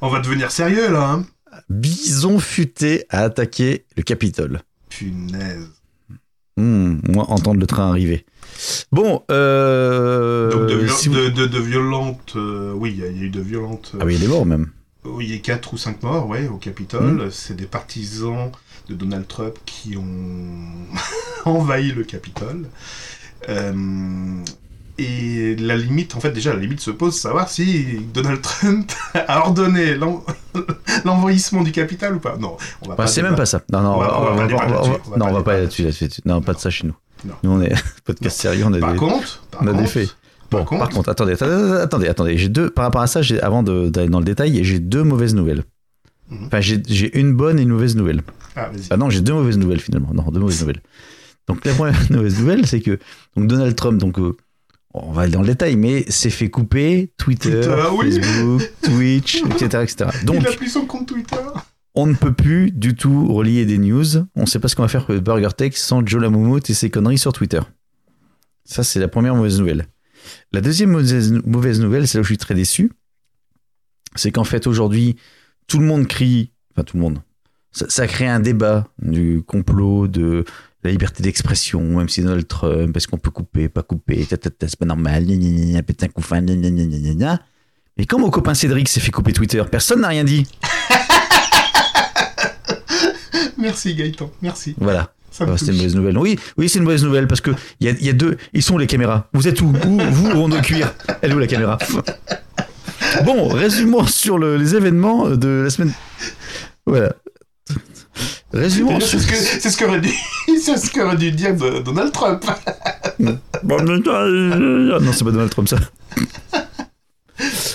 [0.02, 1.10] on va devenir sérieux, là.
[1.12, 1.26] Hein.
[1.70, 4.62] Bison futé a attaqué le Capitole.
[4.90, 5.70] Punaise.
[6.58, 8.26] Hmm, moi, entendre le train arriver.
[8.92, 10.52] Bon, euh...
[10.52, 12.34] Donc, de, viol- si vous- de, de- de violentes...
[12.36, 13.94] euh, oui, il y, a- il y a eu de violentes...
[14.00, 14.70] Ah oui, il est mort même.
[15.06, 17.26] Oui, il y a 4 ou 5 morts, ouais, au Capitole.
[17.26, 17.32] Mm.
[17.32, 18.52] C'est des partisans
[18.90, 20.86] de Donald Trump qui ont
[21.46, 22.66] envahi le Capitole.
[23.50, 23.74] Euh,
[25.02, 29.40] et la limite, en fait, déjà, la limite se pose, savoir si Donald Trump a
[29.40, 30.24] ordonné l'en-
[31.06, 32.38] l'envahissement du Capitole ou pas.
[32.38, 33.08] Non, on va Bah, pas.
[33.08, 33.62] c'est même pas ça.
[33.72, 35.88] Non, non, On va- on va pas on va- là-dessus, on va non, pas là-dessus.
[36.26, 36.96] Non, pas de ça chez nous.
[37.26, 37.34] Non.
[37.44, 37.74] Nous, on est
[38.06, 38.98] podcast sérieux, on a Par des...
[38.98, 40.16] contre, par on a des faits.
[40.50, 42.38] par contre- par contre, attendez, attendez, attendez, attendez.
[42.38, 45.64] J'ai deux, par rapport à ça, avant d'aller dans le détail, j'ai deux mauvaises nouvelles.
[46.30, 46.46] Mhm.
[46.48, 48.22] Enfin, j'ai, une bonne et une mauvaise nouvelle.
[48.56, 48.70] Ah.
[48.90, 50.10] Ah non, j'ai deux mauvaises nouvelles finalement.
[50.14, 50.82] Non, deux mauvaises nouvelles.
[51.48, 53.00] Donc la première mauvaise nouvelle, c'est que
[53.36, 54.36] donc Donald Trump, donc euh,
[54.94, 58.12] on va aller dans le détail, mais s'est fait couper Twitter, Twitter, oui.
[58.12, 60.10] Facebook, Twitch, etc., etc.
[60.26, 61.38] Donc il a plus son compte Twitter.
[61.96, 64.06] on ne peut plus du tout relier des news.
[64.36, 66.74] On ne sait pas ce qu'on va faire pour Burger Tech sans Joe Lamoumout et
[66.74, 67.62] ses conneries sur Twitter.
[68.66, 69.88] Ça, c'est la première mauvaise nouvelle.
[70.52, 72.92] La deuxième mauvaise, mauvaise nouvelle, c'est là où je suis très déçu.
[74.16, 75.16] C'est qu'en fait, aujourd'hui,
[75.68, 77.22] tout le monde crie, enfin tout le monde,
[77.72, 80.44] ça, ça crée un débat du complot, de
[80.84, 84.86] la liberté d'expression, même si Donald Trump, est-ce qu'on peut couper, pas couper, c'est pas
[84.86, 85.26] normal,
[85.86, 86.42] pétain couffin.
[87.98, 90.46] Mais quand mon copain Cédric s'est fait couper Twitter, personne n'a rien dit.
[93.58, 94.76] Merci Gaëtan, merci.
[94.80, 95.14] Voilà.
[95.40, 96.18] Ah, c'est une mauvaise nouvelle.
[96.18, 98.38] Oui, oui, c'est une mauvaise nouvelle parce que il y y a deux.
[98.54, 99.30] Ils sont les caméras?
[99.34, 99.68] Vous êtes où?
[99.68, 100.94] Où Vous, rond de cuir.
[101.22, 101.78] Elle est où la caméra?
[103.24, 105.94] Bon, résumons sur le- les événements de la semaine.
[106.86, 107.14] Voilà.
[108.54, 110.10] Résumons C'est ce que- c'est ce qu'aurait dû,
[110.48, 112.44] ce dû dire de Donald Trump.
[113.64, 115.78] Bon, non, c'est pas Donald Trump ça.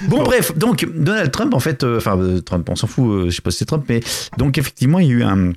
[0.09, 3.31] Bon, bref, donc Donald Trump, en fait, euh, enfin euh, Trump, on s'en fout, euh,
[3.31, 4.01] je sais pas si c'est Trump, mais
[4.39, 5.53] donc effectivement, il y a eu un-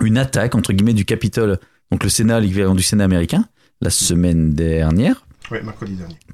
[0.00, 1.58] une attaque entre guillemets du Capitole,
[1.90, 3.44] donc le Sénat, l'équivalent du Sénat américain,
[3.80, 5.24] la semaine dernière,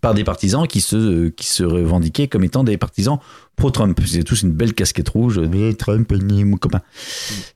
[0.01, 3.19] Par des partisans qui se, qui se revendiquaient comme étant des partisans
[3.57, 3.99] pro-Trump.
[4.01, 6.81] Ils avaient tous une belle casquette rouge, mais Trump, ni mon copain.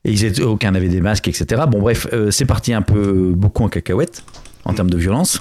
[0.03, 1.63] Et ils étaient, aucun n'avait des masques, etc.
[1.69, 4.23] Bon, bref, euh, c'est parti un peu beaucoup en cacahuète
[4.65, 5.39] en termes de violence.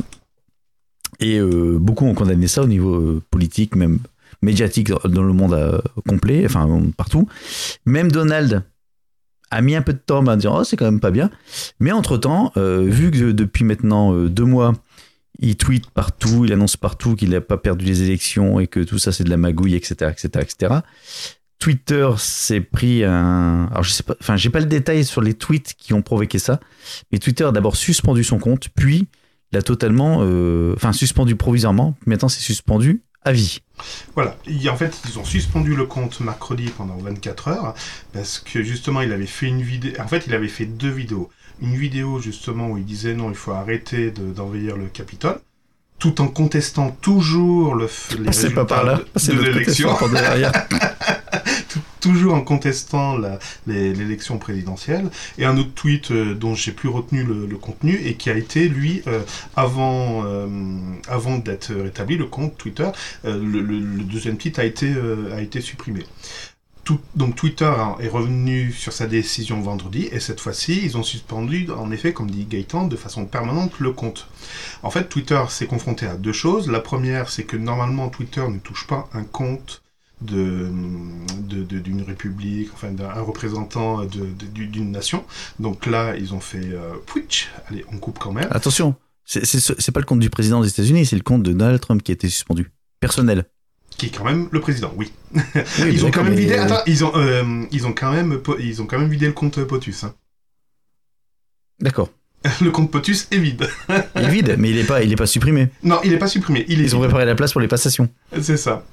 [1.21, 4.01] Et euh, beaucoup ont condamné ça au niveau euh, politique, même
[4.43, 7.29] médiatique dans le monde euh, complet, enfin partout.
[7.87, 8.65] Même Donald
[9.51, 11.31] a mis un peu de temps à dire oh c'est quand même pas bien.
[11.79, 14.73] Mais entre temps, vu que depuis maintenant deux mois,
[15.43, 18.99] il tweet partout, il annonce partout qu'il n'a pas perdu les élections et que tout
[18.99, 20.75] ça c'est de la magouille, etc., etc., etc.
[21.59, 23.69] Twitter s'est pris un.
[23.71, 26.41] Alors, je sais pas, enfin, j'ai pas le détail sur les tweets qui ont provoqué
[26.41, 26.59] ça,
[27.13, 29.07] mais Twitter a d'abord suspendu son compte, puis
[29.53, 30.19] l'a totalement.
[30.23, 33.61] Euh, enfin, suspendu provisoirement, maintenant c'est suspendu à vie.
[34.15, 34.37] Voilà.
[34.71, 37.75] en fait, ils ont suspendu le compte mercredi pendant 24 heures
[38.13, 39.93] parce que justement, il avait fait une vidéo.
[40.01, 41.31] En fait, il avait fait deux vidéos.
[41.63, 45.39] Une vidéo justement où il disait non, il faut arrêter d'envahir le Capitole
[45.99, 48.97] tout en contestant toujours le, les résultats pas par là.
[48.97, 49.91] de, l'élection.
[52.01, 53.17] toujours en contestant
[53.67, 55.11] l'élection présidentielle.
[55.39, 58.69] Et un autre tweet euh, dont j'ai plus retenu le, contenu et qui a été,
[58.69, 59.21] lui, euh,
[59.57, 60.47] avant, euh,
[61.09, 62.89] avant d'être rétabli, le compte Twitter,
[63.25, 64.93] le, deuxième tweet a été,
[65.33, 66.05] a été supprimé
[67.15, 71.91] donc Twitter est revenu sur sa décision vendredi et cette fois-ci, ils ont suspendu, en
[71.93, 74.29] effet, comme dit Gaëtan, de façon permanente le compte.
[74.83, 76.69] En fait, Twitter s'est confronté à deux choses.
[76.69, 79.83] La première, c'est que normalement, Twitter ne touche pas un compte
[80.21, 85.25] d'une de, république, enfin d'un représentant d'une nation.
[85.59, 86.95] Donc là, ils ont fait euh,
[87.69, 88.49] Allez, on coupe quand même.
[88.51, 92.03] Attention, c'est pas le compte du président des États-Unis, c'est le compte de Donald Trump
[92.03, 92.71] qui a été suspendu.
[93.01, 93.47] Personnel
[93.97, 95.13] qui est quand même le président, oui.
[95.79, 96.55] ils ont quand même vidé.
[96.55, 99.63] Attends, ils ont, euh, ils ont quand même, ils ont quand même vidé le compte
[99.63, 100.05] POTUS.
[100.05, 100.15] Hein.
[101.81, 102.11] D'accord.
[102.61, 103.69] Le compte POTUS est vide.
[104.17, 105.69] il est vide, mais il n'est pas, il est pas supprimé.
[105.85, 106.65] Non, il n'est pas supprimé.
[106.69, 108.09] ils ont préparé la place pour les passations.
[108.41, 108.85] C'est ça.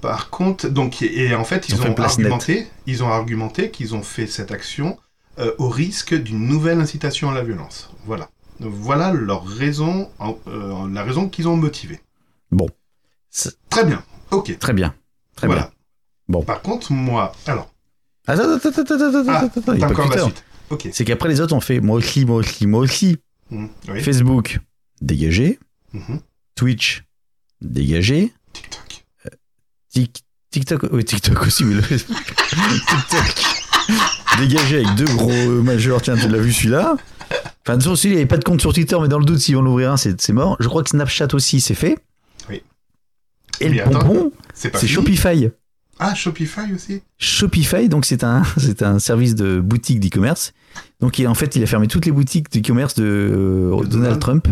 [0.00, 4.26] Par contre, donc, et, en fait, ils, ont, argumenté, ils ont argumenté qu'ils ont fait
[4.26, 4.98] cette action
[5.38, 7.90] euh, au risque d'une nouvelle incitation à la violence.
[8.06, 8.28] Voilà.
[8.58, 10.10] Voilà leur raison,
[10.48, 12.00] euh, la raison qu'ils ont motivée.
[12.50, 12.68] Bon.
[13.68, 14.02] Très bien.
[14.30, 14.58] Ok.
[14.58, 14.94] Très bien.
[15.36, 15.70] Très bien.
[16.28, 16.42] Bon.
[16.42, 17.72] Par contre, moi, alors.
[18.26, 19.72] Attends, attends, attends, attends, attends, attends.
[19.82, 20.44] Ah, encore la suite.
[20.70, 20.88] Ok.
[20.92, 23.16] C'est qu'après les autres ont fait moi aussi, moi aussi, moi aussi.
[23.50, 23.66] Mmh,
[24.00, 24.60] Facebook,
[25.00, 25.58] dégagé.
[25.92, 26.18] Mmh.
[26.54, 27.02] Twitch,
[27.60, 28.32] dégagé.
[28.52, 29.04] TikTok.
[29.26, 29.30] Euh,
[30.50, 33.44] TikTok, oui, TikTok aussi, mais le TikTok.
[34.38, 36.00] dégagé avec deux gros majeurs.
[36.02, 36.96] Tiens, tu l'as vu celui-là.
[37.66, 39.24] Enfin, de toute façon, il n'y avait pas de compte sur Twitter, mais dans le
[39.24, 40.56] doute, s'ils vont l'ouvrir un, c'est mort.
[40.60, 41.98] Je crois que Snapchat aussi, c'est fait.
[43.60, 45.50] Et le bonbon, c'est Shopify.
[46.02, 50.54] Ah, Shopify aussi Shopify, donc c'est un, c'est un service de boutique d'e-commerce.
[51.00, 54.48] Donc en fait, il a fermé toutes les boutiques d'e-commerce de, euh, Donald, Trump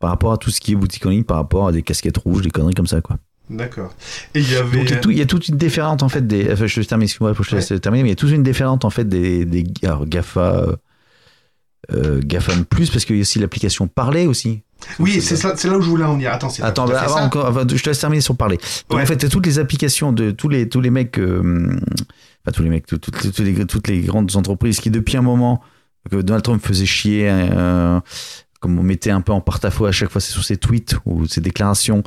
[0.00, 2.16] par rapport à tout ce qui est boutique en ligne, par rapport à des casquettes
[2.18, 3.18] rouges, des conneries comme ça, quoi.
[3.50, 3.92] D'accord.
[4.34, 4.78] Et il y avait.
[4.78, 6.52] Donc il y, a toute une déferlante en fait des.
[6.52, 8.90] Enfin, je termine, excuse-moi, je laisse terminer, mais il y a toute une déferlante en
[8.90, 10.40] fait des, des GAFA.
[10.40, 10.76] Euh,
[11.92, 14.62] euh, GAFAM Plus, parce qu'il y a aussi l'application Parler aussi.
[14.98, 16.32] Oui, c'est là, là où je voulais en venir.
[16.32, 18.58] Attends, Attends, bah, avant, encore, je te laisse terminer sur parler.
[18.88, 21.78] Donc, en fait, toutes les applications de tous les, tous les mecs, euh,
[22.44, 25.60] pas tous les mecs, toutes, les, toutes les grandes entreprises qui, depuis un moment,
[26.10, 28.00] que Donald Trump faisait chier, euh,
[28.60, 31.40] comme on mettait un peu en porte-à-faux à chaque fois sur ses tweets ou ses
[31.40, 32.02] déclarations,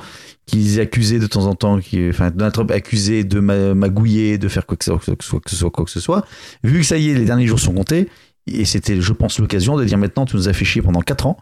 [0.46, 4.66] qu'ils accusaient de temps en temps, qui, enfin, Donald Trump accusé de magouiller, de faire
[4.66, 6.26] quoi que, ce soit, que ce soit, quoi que ce soit.
[6.64, 8.10] Vu que ça y est, les derniers jours sont comptés,
[8.46, 11.28] et c'était, je pense, l'occasion de dire maintenant, tu nous as fait chier pendant 4
[11.28, 11.38] ans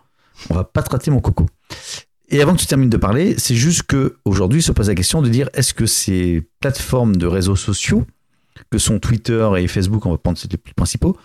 [0.49, 1.45] on va pas traiter mon coco.
[2.29, 5.21] Et avant que tu termines de parler, c'est juste que aujourd'hui se pose la question
[5.21, 8.05] de dire est-ce que ces plateformes de réseaux sociaux,
[8.69, 11.17] que sont Twitter et Facebook, on va prendre les plus principaux,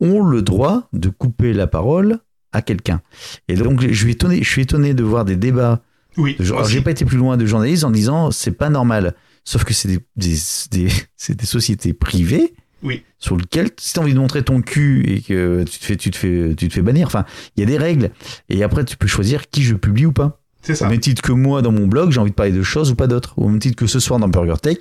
[0.00, 2.18] ont le droit de couper la parole
[2.52, 3.00] à quelqu'un?
[3.48, 5.82] Et donc je suis étonné, je suis étonné de voir des débats.
[6.18, 6.36] Oui.
[6.38, 9.14] De, j'ai pas été plus loin de journalistes en disant c'est pas normal.
[9.44, 10.90] Sauf que c'est des, des,
[11.30, 13.04] des sociétés privées oui.
[13.18, 15.96] Sur lequel, si tu as envie de montrer ton cul et que tu te fais,
[15.96, 17.24] tu te fais, tu te fais bannir, enfin,
[17.56, 18.10] il y a des règles.
[18.48, 20.40] Et après, tu peux choisir qui je publie ou pas.
[20.62, 20.86] C'est ça.
[20.86, 22.94] Au même titre que moi, dans mon blog, j'ai envie de parler de choses ou
[22.94, 23.34] pas d'autres.
[23.38, 24.78] Au même titre que ce soir dans Burger Tech,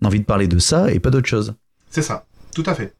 [0.00, 1.54] on a envie de parler de ça et pas d'autre chose.
[1.90, 2.26] C'est ça.
[2.54, 2.94] Tout à fait.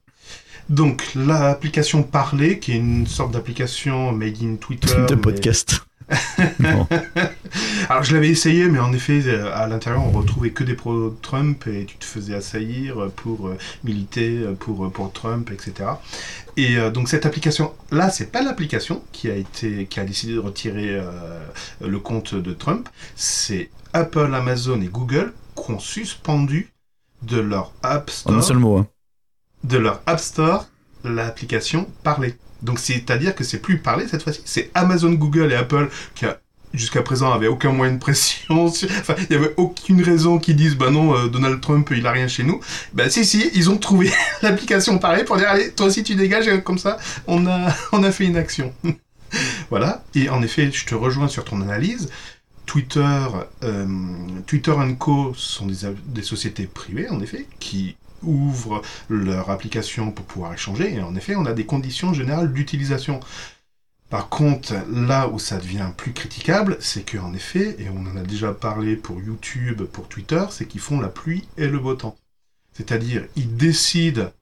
[0.68, 4.94] Donc, l'application Parler, qui est une sorte d'application made in Twitter.
[5.08, 5.80] de podcast.
[7.88, 11.66] Alors je l'avais essayé, mais en effet, euh, à l'intérieur, on retrouvait que des pro-Trump
[11.66, 15.90] et tu te faisais assaillir pour euh, militer euh, pour, pour Trump, etc.
[16.57, 21.01] Et donc cette application-là, c'est pas l'application qui a été qui a décidé de retirer
[21.81, 26.73] le compte de Trump, c'est Apple, Amazon et Google qui ont suspendu
[27.23, 28.35] de leur App Store.
[28.35, 28.79] En un seul mot.
[28.79, 28.87] Hein.
[29.64, 30.66] De leur App Store
[31.05, 32.35] l'application Parler.
[32.62, 36.27] Donc c'est-à-dire que c'est plus parler cette fois-ci, c'est Amazon, Google et Apple qui
[36.73, 38.66] jusqu'à présent avaient aucun moyen de pression.
[39.01, 42.12] Enfin, il n'y avait aucune raison qu'ils disent bah non, euh, Donald Trump il a
[42.12, 42.61] rien chez nous.
[42.92, 44.11] Bah si si, ils ont trouvé
[44.42, 48.12] l'application parler pour dire allez toi aussi tu dégages comme ça on a on a
[48.12, 48.73] fait une action.
[49.70, 50.05] voilà.
[50.14, 52.09] Et en effet, je te rejoins sur ton analyse.
[52.66, 53.27] Twitter,
[53.64, 53.87] euh,
[54.46, 60.94] Twitter Co sont des sociétés privées en effet qui ouvrent leur application pour pouvoir échanger.
[60.94, 63.20] Et en effet, on a des conditions générales d'utilisation.
[64.09, 68.22] Par contre, là où ça devient plus critiquable, c'est qu'en effet, et on en a
[68.22, 72.16] déjà parlé pour YouTube, pour Twitter, c'est qu'ils font la pluie et le beau temps.
[72.72, 74.33] C'est-à-dire, ils décident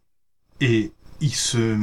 [0.60, 1.76] et ils se,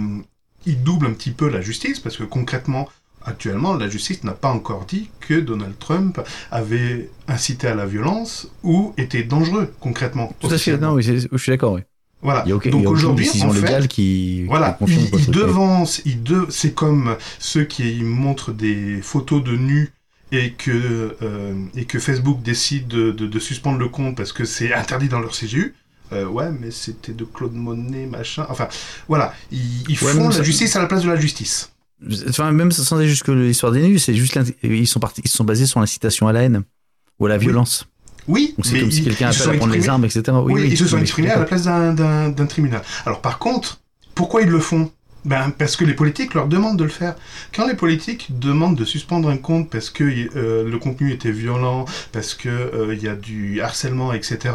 [0.65, 2.89] ils doublent un petit peu la justice, parce que concrètement,
[3.25, 6.19] actuellement, la justice n'a pas encore dit que Donald Trump
[6.51, 10.33] avait incité à la violence ou était dangereux, concrètement.
[10.39, 11.81] Tout à fait, non, oui, je suis d'accord, oui.
[12.21, 12.41] Voilà.
[12.45, 15.19] Il y a aucun, Donc il aujourd'hui, en fait, qui, voilà, qui confirme ils, quoi,
[15.19, 15.43] ils ce truc.
[15.43, 19.91] devancent, ils de- c'est comme ceux qui montrent des photos de nus
[20.31, 24.43] et que, euh, et que Facebook décide de, de- de suspendre le compte parce que
[24.43, 25.75] c'est interdit dans leur CGU.
[26.13, 28.45] Euh, ouais, mais c'était de Claude Monet, machin.
[28.49, 28.67] Enfin,
[29.07, 31.71] voilà, ils, ils Ouais, font la ça- justice à la place de la justice.
[32.29, 35.37] Enfin, même sans aller jusque l'histoire des nus, c'est juste ils sont partis, ils se
[35.37, 36.63] sont basés sur l'incitation à la haine
[37.19, 37.85] ou à la violence.
[38.27, 40.23] Oui, Donc c'est comme si quelqu'un appelle à prendre les armes, etc.
[40.43, 42.81] Oui, ils se sont exprimés à la place d'un- d'un d'un tribunal.
[43.05, 43.79] Alors par contre,
[44.15, 44.91] pourquoi ils le font?
[45.25, 47.15] Ben, parce que les politiques leur demandent de le faire.
[47.55, 51.85] Quand les politiques demandent de suspendre un compte parce que euh, le contenu était violent,
[52.11, 54.53] parce que euh, il y a du harcèlement, etc.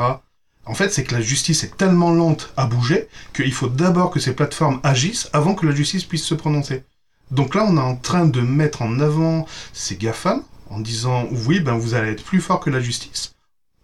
[0.66, 4.20] En fait, c'est que la justice est tellement lente à bouger qu'il faut d'abord que
[4.20, 6.84] ces plateformes agissent avant que la justice puisse se prononcer.
[7.30, 11.60] Donc là, on est en train de mettre en avant ces GAFAM en disant oui,
[11.60, 13.34] ben vous allez être plus fort que la justice,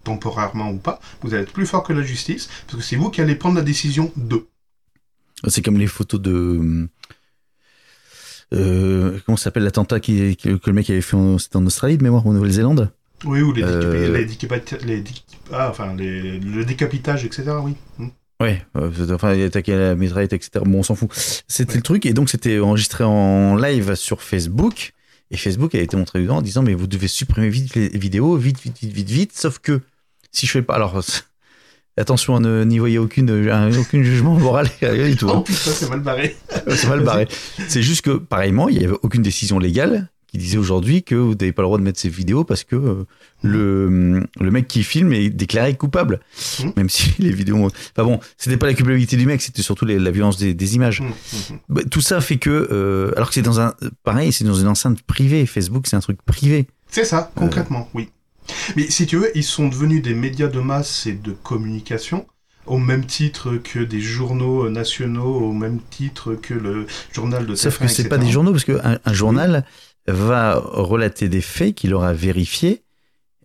[0.05, 3.11] temporairement ou pas, vous allez être plus fort que la justice, parce que c'est vous
[3.11, 4.47] qui allez prendre la décision de.
[5.49, 6.89] C'est comme les photos de.
[8.55, 11.99] Euh, comment s'appelle l'attentat qui, qui- que le mec avait fait en, c'était en Australie
[11.99, 12.93] de mémoire ou en Nouvelle-Zélande?
[13.25, 14.13] Oui, ou les, Euh,
[14.85, 15.05] les
[15.53, 17.45] ah, enfin, les- le décapitage, etc.
[17.63, 17.75] Oui.
[18.40, 20.62] Ouais, euh, enfin il a attaqué à la mitraillette, etc.
[20.66, 21.11] Bon, on s'en fout.
[21.49, 24.92] C'était le truc et donc c'était enregistré en live sur Facebook
[25.31, 28.37] et Facebook a été montré doigt en disant mais vous devez supprimer vite les vidéos,
[28.37, 29.33] vite, vite, vite, vite, vite.
[29.38, 29.81] Sauf que
[30.33, 31.01] si je fais pas, alors
[31.96, 35.31] attention ne n'y voyez aucune, un- aucun jugement moral rien du tout.
[35.31, 35.42] hein.
[35.49, 36.37] Oh c'est mal barré.
[36.68, 37.29] C'est mal barré.
[37.68, 41.33] C'est juste que, pareillement, il n'y avait aucune décision légale qui disait aujourd'hui que vous
[41.35, 43.05] n'avez pas le droit de mettre ces vidéos parce que euh,
[43.42, 46.20] le, le mec qui filme est déclaré coupable.
[46.62, 46.72] Mhm.
[46.77, 47.57] Même si les vidéos.
[47.66, 50.75] Enfin bon, c'était pas la culpabilité du mec, c'était surtout les- la violence des, des
[50.75, 51.01] images.
[51.01, 52.68] Mm, mm, Bah, tout ça fait que.
[52.70, 53.75] euh, alors que c'est dans un.
[54.05, 55.46] Pareil, c'est dans une enceinte privée.
[55.46, 56.66] Facebook, c'est un truc privé.
[56.88, 58.09] C'est ça, concrètement, oui.
[58.77, 62.27] Mais si tu veux, ils sont devenus des médias de masse et de communication,
[62.64, 67.77] au même titre que des journaux nationaux, au même titre que le journal de Sauf
[67.79, 69.64] TF1, que c'est pas des journaux, parce qu'un un journal
[70.09, 72.83] va relater des faits qu'il aura vérifiés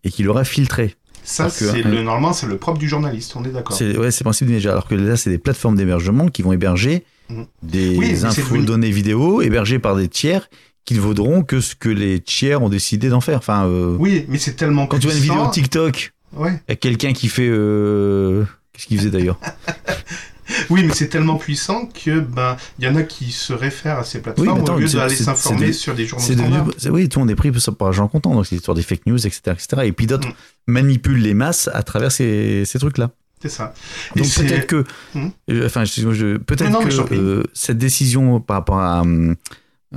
[0.04, 0.94] et qu'il aura filtrés.
[1.24, 3.76] Ça, c'est un- le, normalement, c'est le propre du journaliste, on est d'accord.
[3.76, 4.72] C'est ouais, c'est le principe du média.
[4.72, 7.46] Alors que là, c'est des plateformes d'hébergement qui vont héberger Mhm.
[7.62, 10.48] des Oui, infos, devenu- données vidéo hébergées par des tiers
[10.84, 13.38] qui ne vaudront que ce que les tiers ont décidé d'en faire.
[13.38, 16.60] Enfin, euh, Oui, mais c'est tellement quand tu vois une vidéo TikTok, Ouais.
[16.68, 17.48] il y a quelqu'un qui fait.
[17.48, 19.38] euh, Qu'est-ce qu'il faisait d'ailleurs?
[20.70, 24.04] Oui, mais c'est tellement puissant que ben il y en a qui se réfèrent à
[24.04, 26.66] ces plateformes Oui, mais attends, au lieu d'aller s'informer de- sur des journaux standards.
[26.78, 28.34] c'est- Oui, tout on est pris par argent comptant.
[28.34, 29.82] Donc c'est l'histoire des fake news, etc., etc.
[29.84, 30.32] Et puis d'autres Mm.
[30.68, 33.10] manipulent les masses à travers ces, ces trucs-là.
[33.40, 33.74] C'est ça.
[34.14, 34.84] Et Donc c'est- peut-être que,
[35.14, 35.30] Mhm.
[35.50, 39.34] euh, enfin, peut-être Non, que euh, cette décision par rapport à hum,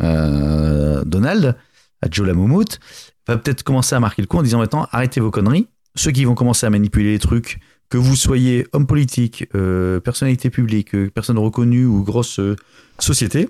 [0.02, 1.56] euh, Donald,
[2.02, 2.80] à Joe Lamoumout,
[3.28, 5.68] va peut-être commencer à marquer le coup en disant maintenant arrêtez vos conneries.
[5.96, 10.50] Ceux qui vont commencer à manipuler les trucs, que vous soyez homme politique, euh, personnalité
[10.50, 12.56] publique, euh, personne reconnue ou grosse euh,
[13.00, 13.50] société,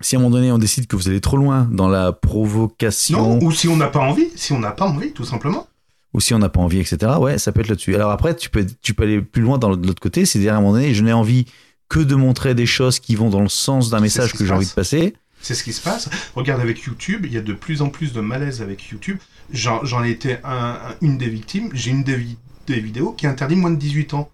[0.00, 3.38] si à un moment donné on décide que vous allez trop loin dans la provocation,
[3.38, 5.66] Non, ou si on n'a pas envie, si on n'a pas envie, tout simplement.
[6.14, 7.12] ou si on n'a pas envie, etc.
[7.18, 7.94] Ouais, ça peut être là-dessus.
[7.94, 10.60] Alors après, tu peux, tu peux aller plus loin dans l'autre côté, c'est-à-dire à un
[10.60, 11.46] moment donné, je n'ai envie
[11.88, 14.66] que de montrer des choses qui vont dans le sens d'un message que j'ai envie
[14.66, 14.90] de passe.
[14.90, 15.14] passer.
[15.42, 16.08] C'est ce qui se passe.
[16.34, 19.18] Regarde avec YouTube, il y a de plus en plus de malaise avec YouTube.
[19.52, 21.68] J'en ai été un- un- une des victimes.
[21.74, 22.26] J'ai une des,
[22.66, 24.30] des vidéos qui interdit moins de 18 ans.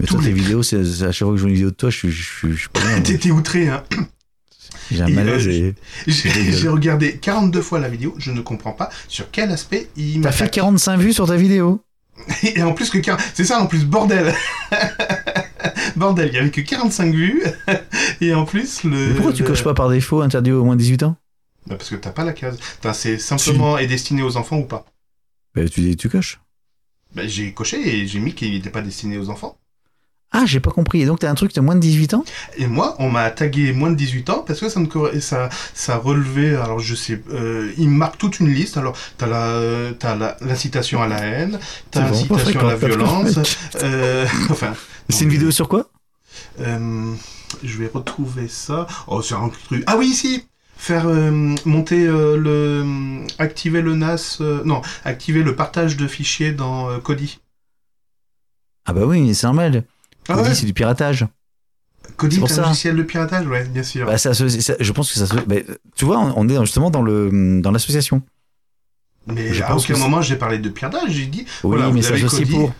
[0.00, 1.74] Mais toi, tes les- vidéos, c'est à chaque fois que je vois une vidéo de
[1.76, 3.00] toi, je suis, je je pas moi.
[3.00, 3.82] T'étais outré, hein
[4.90, 5.72] J'ai un malaise euh.
[6.06, 10.28] J'ai regardé 42 fois la vidéo, je ne comprends pas sur quel aspect il T'as
[10.28, 11.80] m'a fait 45 vues sur ta vidéo.
[12.42, 12.98] Et en plus que...
[12.98, 14.34] quar- C'est ça en plus, bordel
[15.96, 17.42] Bordel, il y avait que 45 vues.
[18.20, 18.90] Et en plus, le...
[19.08, 21.16] Mais pourquoi tu coches pas par défaut interdit au moins de 18 ans?
[21.66, 22.58] Bah, Parce que t'as pas la case.
[22.94, 24.84] C'est simplement est destiné aux enfants ou pas.
[25.54, 26.38] Bah, tu, tu coches.
[27.14, 29.58] Bah, j'ai coché et j'ai mis qu'il n'était pas destiné aux enfants.
[30.32, 31.00] Ah, j'ai pas compris.
[31.00, 32.24] Et donc, t'as un truc de moins de 18 ans?
[32.58, 35.96] Et moi, on m'a tagué moins de 18 ans parce que ça me ça, ça
[35.96, 36.56] relevait.
[36.56, 38.76] Alors je sais, euh, il me marque toute une liste.
[38.76, 41.58] Alors t'as la, euh, t'as la, l'incitation à la haine,
[41.90, 43.38] t'as l'incitation à la violence.
[43.82, 44.74] euh, enfin,
[45.08, 45.88] C'est une vidéo sur quoi?
[46.60, 47.14] Euh,
[47.62, 48.86] je vais retrouver ça.
[49.06, 49.84] Oh, c'est un truc.
[49.86, 50.44] Ah oui, ici.
[50.78, 56.52] Faire euh, monter euh, le, activer le NAS, euh, non, activer le partage de fichiers
[56.52, 57.40] dans Kodi.
[58.84, 59.84] Ah bah oui, c'est normal.
[60.28, 61.26] Ah Kodi, ouais c'est du piratage.
[62.16, 64.06] Kodi c'est un logiciel de piratage, ouais, bien sûr.
[64.06, 65.34] Bah, ça se- ça- je pense que ça se.
[65.34, 65.56] bah,
[65.96, 68.22] tu vois, on est justement dans le dans l'association.
[69.26, 72.00] mais je à pense aucun moment j'ai parlé de piratage, j'ai dit Oui, Voilà, mais
[72.00, 72.52] vous ça avez aussi Kodi.
[72.52, 72.72] pour.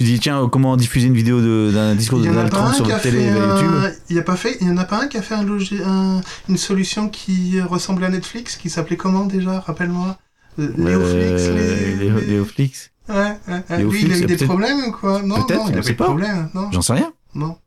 [0.00, 1.42] Tu dis tiens comment diffuser une vidéo
[1.72, 3.92] d'un discours de Donald Trump sur votre télé YouTube.
[4.08, 5.44] il y a pas fait, il y en a pas un qui a fait un
[5.44, 10.16] logi- un- une solution qui ressemblait à Netflix, qui s'appelait comment déjà Rappelle-moi?
[10.58, 12.92] Euh, Léoflix, Euh, les- Léo- les- Léoflix.
[13.10, 13.36] Ouais, ouais,
[13.68, 13.76] ouais.
[13.76, 15.72] Léoflix, Lui, il a eu des problèmes ou quoi Non, non, il on a sait
[15.82, 16.04] pas eu de pas.
[16.06, 16.50] problème.
[16.54, 17.12] Non, J'en sais rien.
[17.34, 17.58] non.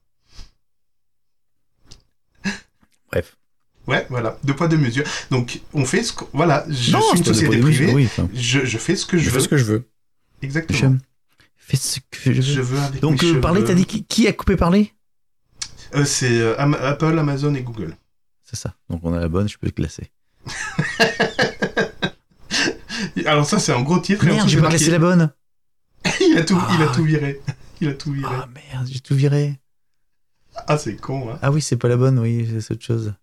[3.12, 3.38] Bref.
[3.88, 5.04] Ouais, voilà, deux poids deux mesures.
[5.30, 6.26] Donc, on fait ce qu'on...
[6.34, 8.10] Voilà, je non, suis une société privée, oui.
[8.34, 9.36] je, je fais ce que je, Je veux.
[9.38, 9.88] fais ce que je veux.
[10.42, 10.96] Exactement.
[11.66, 12.78] Je fais ce que je Je veux.
[12.78, 14.94] veux avec Donc mes euh, parler, t'as dit qui, qui a coupé parler
[15.96, 17.96] Euh, C'est euh, Am- Apple, Amazon et Google.
[18.44, 18.76] C'est ça.
[18.90, 20.12] Donc on a la bonne, je peux le classer.
[23.26, 24.26] Alors ça, c'est un gros titre.
[24.26, 25.34] Merde, j'ai c'est pas la bonne.
[26.20, 26.94] il, a tout, il a Ah.
[26.94, 27.42] tout viré.
[27.82, 28.32] Il a tout viré.
[28.34, 29.60] Ah merde, j'ai tout viré.
[30.68, 31.40] Ah, c'est con, hein.
[31.42, 33.14] Ah oui, c'est pas la bonne, oui, c'est autre chose.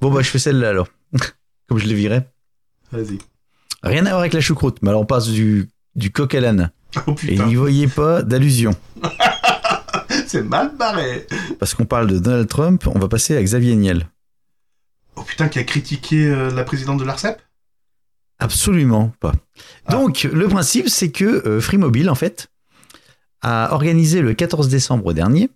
[0.00, 0.88] bon bah je fais celle-là alors.
[1.68, 2.22] Comme je l'ai viré.
[2.90, 3.18] Vas-y.
[3.84, 6.72] Rien à voir avec la choucroute, mais alors on passe du, du coq à l'âne.
[7.06, 8.74] Oh Et n'y voyez pas d'allusion.
[10.26, 11.26] c'est mal barré.
[11.58, 14.08] Parce qu'on parle de Donald Trump, on va passer à Xavier Niel.
[15.16, 17.40] Oh putain, qui a critiqué euh, la présidente de l'ARCEP
[18.38, 19.32] Absolument pas.
[19.86, 19.92] Ah.
[19.92, 22.48] Donc, le principe, c'est que euh, Free Mobile, en fait,
[23.42, 25.50] a organisé le 14 décembre dernier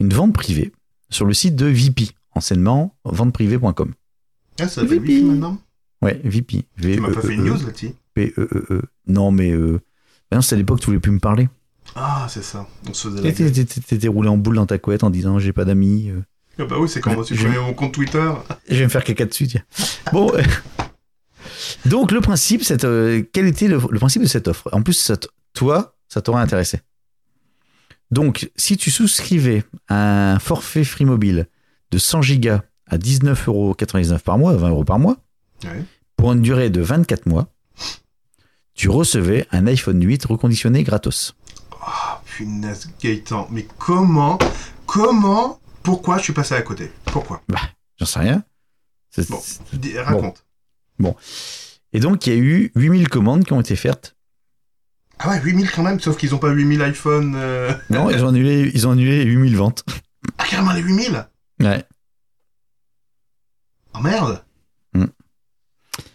[0.00, 0.72] une vente privée
[1.08, 3.94] sur le site de VP, enseignement venteprivée.com.
[4.60, 5.00] Ah, ça s'appelle.
[5.00, 5.58] Vipi maintenant
[6.02, 6.64] Ouais, VP.
[6.80, 7.56] Tu m'as pas fait une V-E-E-E.
[7.56, 8.82] news là-dessus P-E-E-E.
[9.06, 9.52] Non, mais.
[10.34, 11.48] Bah non, c'était à l'époque, tu voulais plus me parler.
[11.94, 12.66] Ah, c'est ça.
[12.88, 13.34] On se faisait la gueule.
[13.52, 16.10] T'étais t'étais- t'étais roulé en boule dans ta couette en disant j'ai pas d'amis.
[16.10, 16.20] euh,
[16.58, 18.32] Ah bah oui, c'est quand Ouais, m'a supprimé mon compte Twitter.
[18.68, 19.62] Je vais me faire caca dessus, tiens.
[20.12, 20.32] Bon.
[20.34, 20.42] euh,
[21.86, 24.68] Donc, le principe, c'est, euh, quel était le, le principe de cette offre?
[24.72, 26.80] En plus, ça t- toi, ça t'aurait intéressé.
[28.10, 31.46] Donc, si tu souscrivais à un forfait Free Mobile
[31.90, 35.16] de 100 gigas à 19,99€ par mois, 20 euros par mois,
[35.64, 35.84] Ouais.
[36.16, 37.48] pour une durée de 24 mois,
[38.74, 41.34] tu recevais un iPhone 8 reconditionné gratos.
[41.80, 43.48] Ah, punaise, Gaëtan.
[43.50, 44.38] Mais comment,
[44.86, 46.90] comment, pourquoi je suis passé à côté?
[47.06, 47.42] Pourquoi?
[47.98, 48.42] J'en sais rien.
[49.30, 49.40] Bon.
[50.04, 50.44] Raconte.
[51.92, 54.16] Et donc, il y a eu 8000 commandes qui ont été faites.
[55.20, 57.34] Ah ouais, 8000 quand même, sauf qu'ils ont pas 8000 iPhone.
[57.36, 59.84] euh, Non, ils ont annulé, ils ont annulé 8000 ventes.
[60.38, 61.28] Ah, carrément les 8000
[61.60, 61.84] Ouais.
[63.94, 64.43] Oh merde.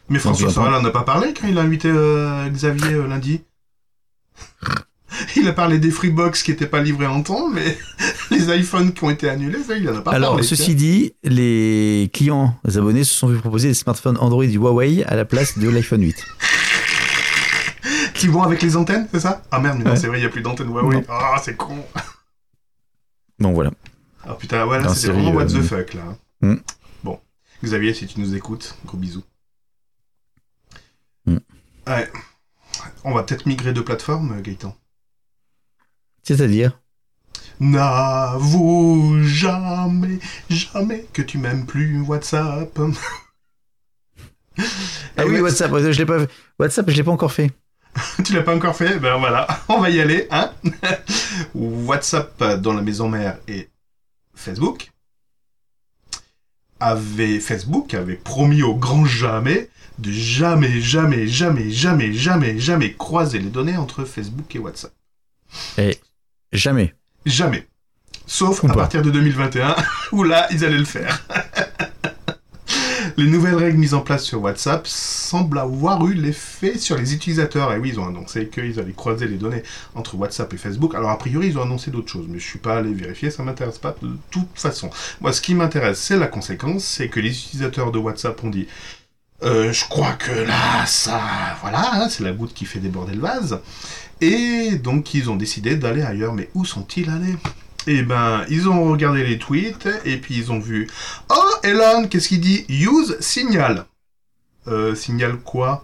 [0.10, 3.42] Mais François Sorel en a pas parlé quand il a invité euh, Xavier euh, lundi
[5.36, 7.78] Il a parlé des Freebox qui n'étaient pas livrés en temps, mais
[8.32, 10.44] les iPhones qui ont été annulés, ça, il en a pas Alors, parlé.
[10.44, 15.04] ceci dit, les clients, les abonnés se sont vu proposer des smartphones Android du Huawei
[15.06, 16.16] à la place de l'iPhone 8.
[16.16, 16.26] tiens.
[18.14, 19.42] Qui vont avec les antennes, c'est ça?
[19.52, 19.98] Ah merde, mais non, Ouais.
[19.98, 21.04] c'est vrai, il n'y a plus d'antenne Huawei.
[21.10, 21.86] Ah, c'est con
[23.40, 23.72] Donc voilà.
[24.26, 26.02] Ah putain, voilà, c'était vraiment what euh, the fuck, là.
[26.42, 26.58] hmm.
[27.04, 27.20] Bon.
[27.64, 29.24] Xavier, si tu nous écoutes, gros bisous.
[31.30, 31.40] Hmm.
[31.88, 32.12] Ouais.
[33.04, 34.76] On va peut-être migrer de plateforme, Gaëtan.
[36.24, 36.80] C'est-à-dire?
[37.60, 40.20] N'avoue jamais,
[40.50, 42.80] jamais que tu m'aimes plus WhatsApp.
[45.16, 46.18] Ah oui, WhatsApp, je l'ai pas
[46.60, 47.52] WhatsApp, je l'ai pas encore fait.
[48.26, 49.00] Tu l'as pas encore fait?
[49.00, 50.52] Ben voilà, on va y aller, hein
[51.54, 53.70] WhatsApp dans la maison mère et
[54.36, 54.92] Facebook
[56.80, 59.70] avait Facebook avait promis au grand jamais
[60.00, 64.94] de jamais, jamais, jamais, jamais, jamais, jamais croiser les données entre Facebook et WhatsApp.
[66.52, 66.96] Jamais.
[67.26, 67.68] Jamais.
[68.26, 69.76] Sauf à partir de 2021,
[70.12, 71.26] où là, ils allaient le faire.
[73.20, 77.74] les nouvelles règles mises en place sur WhatsApp semblent avoir eu l'effet sur les utilisateurs.
[77.74, 79.64] Et oui, ils ont annoncé qu'ils allaient croiser les données
[79.94, 80.96] entre WhatsApp et Facebook.
[80.96, 83.44] Alors, a priori, ils ont annoncé d'autres choses, mais je suis pas allé vérifier, ça
[83.44, 84.90] m'intéresse pas de toute façon.
[85.20, 88.68] Moi, ce qui m'intéresse, c'est la conséquence, c'est que les utilisateurs de WhatsApp ont dit
[89.44, 91.22] euh, je crois que là, ça,
[91.62, 93.62] voilà, hein, c'est la goutte qui fait déborder le vase.
[94.22, 96.34] Et donc, ils ont décidé d'aller ailleurs.
[96.34, 97.36] Mais où sont-ils allés?
[97.92, 100.88] Eh ben, ils ont regardé les tweets et puis ils ont vu
[101.32, 102.64] Oh, Elon, qu'est-ce qu'il dit?
[102.70, 103.86] Use Signal.
[104.68, 105.84] Euh, signal quoi?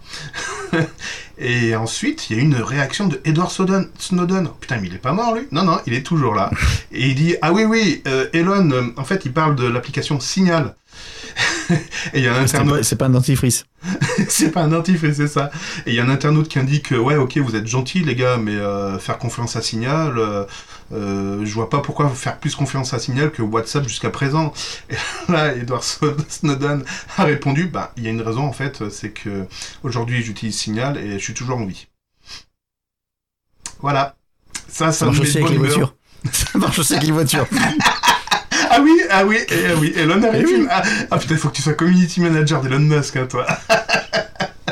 [1.40, 3.90] Et ensuite, il y a une réaction de Edward Snowden.
[3.98, 4.50] Snowden.
[4.60, 5.48] Putain, mais il est pas mort, lui?
[5.52, 6.52] Non, non, il est toujours là.
[6.92, 10.20] Et il dit Ah oui, oui, euh, Elon, euh, en fait, il parle de l'application
[10.20, 10.76] Signal.
[12.14, 12.84] et il y a un internaute.
[12.84, 13.66] c'est pas un dentifrice.
[14.30, 15.50] c'est pas un dentifrice, c'est ça.
[15.88, 18.38] Et il y a un internaute qui indique ouais, ok, vous êtes gentils les gars,
[18.38, 20.20] mais euh, faire confiance à Signal,
[20.92, 24.54] je vois pas pourquoi faire plus confiance à Signal que WhatsApp jusqu'à présent.
[24.90, 24.96] Et
[25.32, 25.84] là, Edward
[26.30, 26.84] Snowden
[27.18, 29.46] a répondu bah, il y a une raison en fait, c'est que
[29.84, 31.88] aujourd'hui j'utilise Signal et je suis toujours en vie.
[33.82, 34.16] Voilà.
[34.68, 35.96] Ça, ça, Ça me marche aussi avec les voitures.
[36.32, 37.46] Ça marche aussi avec les voitures.
[38.70, 39.94] Ah oui, ah oui, et, ah oui.
[39.96, 40.46] Elon Eh arrive.
[40.48, 40.68] oui.
[40.70, 40.82] Ah,
[41.12, 43.46] ah, putain, il faut que tu sois community manager d'Elon Musk, hein, toi.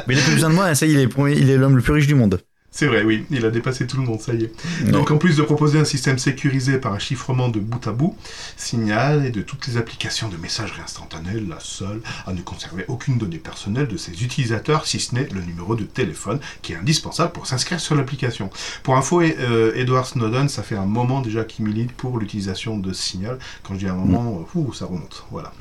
[0.08, 1.58] Mais il a plus besoin de moi, ça y est, il est, premier- il est
[1.58, 2.42] l'homme le plus riche du monde.
[2.76, 4.92] C'est vrai, oui, il a dépassé tout le monde, ça y est.
[4.92, 8.18] Donc en plus de proposer un système sécurisé par un chiffrement de bout à bout,
[8.58, 13.20] Signal est de toutes les applications de messagerie instantanée la seule à ne conserver aucune
[13.20, 17.32] donnée personnelle de ses utilisateurs, si ce n'est le numéro de téléphone qui est indispensable
[17.32, 18.50] pour s'inscrire sur l'application.
[18.82, 22.78] Pour info, et- euh, Edward Snowden, ça fait un moment déjà qu'il milite pour l'utilisation
[22.80, 23.38] de Signal.
[23.62, 25.26] Quand je dis un moment, euh, ouh, ça remonte.
[25.30, 25.54] Voilà.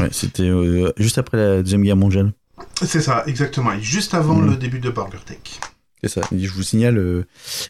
[0.00, 2.32] Ouais, c'était euh, juste après la Deuxième Guerre mondiale.
[2.82, 3.72] C'est ça, exactement.
[3.72, 4.50] Et juste avant Mhm.
[4.52, 5.38] le début de Burger Tech.
[6.08, 6.98] C'est ça, je vous signale.
[6.98, 7.24] euh.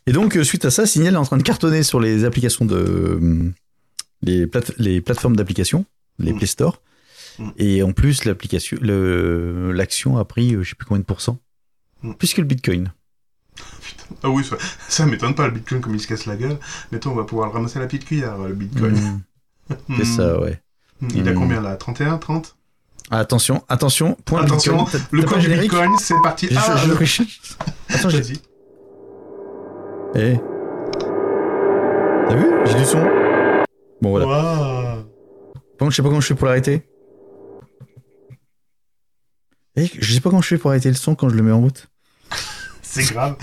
[0.06, 2.64] Et donc, euh, suite à ça, Signal est en train de cartonner sur les applications
[2.64, 2.74] de.
[2.76, 3.50] euh,
[4.22, 5.84] les, plate- les plateformes d'applications,
[6.18, 6.36] les Mm.
[6.36, 6.82] Play Store.
[7.38, 7.48] Mm.
[7.58, 11.38] Et en plus, l'application, l'action a pris, je sais plus combien de pourcents.
[12.02, 12.12] Mm.
[12.14, 12.92] Plus que le Bitcoin.
[14.22, 14.56] Ah oui, ça,
[14.88, 16.58] ça m'étonne pas le Bitcoin comme il se casse la gueule.
[16.92, 18.94] Mettons, on va pouvoir le ramasser à la petite cuillère, le Bitcoin.
[19.68, 19.74] Mm.
[19.96, 20.60] C'est ça, ouais.
[21.14, 21.76] Il a combien là?
[21.76, 22.55] 31, 30 Ah,
[23.10, 25.02] attention, attention, point Attention, Bitcoin.
[25.12, 26.48] Le code du générique Bitcoin, c'est parti.
[26.50, 27.22] Je- Ah, je- le- je-
[27.94, 28.20] Attends, j'ai.
[28.20, 28.36] Vas-y.
[30.16, 30.36] Eh.
[32.28, 32.46] T'as vu?
[32.66, 33.04] J'ai du son.
[34.02, 34.26] Bon, voilà.
[34.26, 36.82] Par contre, je sais pas comment je fais pour l'arrêter.
[39.76, 41.52] Eh, je sais pas comment je fais pour arrêter le son quand je le mets
[41.52, 41.86] en route.
[42.82, 43.36] C'est grave.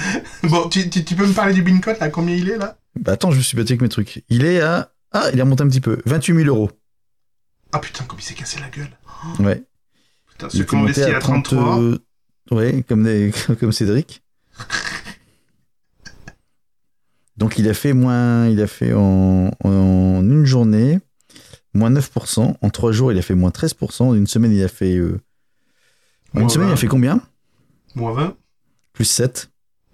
[0.43, 2.77] bon, tu, tu- tu peux me parler du Bitcoin là Combien il est là?
[2.99, 4.23] Bah attends, je me suis battu avec mes trucs.
[4.29, 4.91] Il est à...
[5.11, 5.99] Ah, il est remonté un petit peu.
[6.05, 6.71] 28 000 euros.
[7.73, 8.97] Ah putain, comme il s'est cassé la gueule.
[9.39, 9.63] Ouais.
[10.29, 11.79] Putain, ceux qui ont investi à 33.
[11.81, 11.97] euh,
[12.51, 13.31] Ouais, comme, des...
[13.59, 14.21] comme Cédric.
[17.37, 18.47] Donc il a fait moins...
[18.47, 20.99] Il a fait en, en une journée
[21.73, 22.55] moins 9%.
[22.61, 24.03] En trois jours, il a fait moins 13%.
[24.03, 24.95] En une semaine, il a fait...
[24.95, 25.19] euh,
[26.33, 26.81] En Moins une semaine, il a 20.
[26.81, 27.21] fait combien?
[27.95, 28.37] Moins 20
[28.93, 29.49] Plus 7.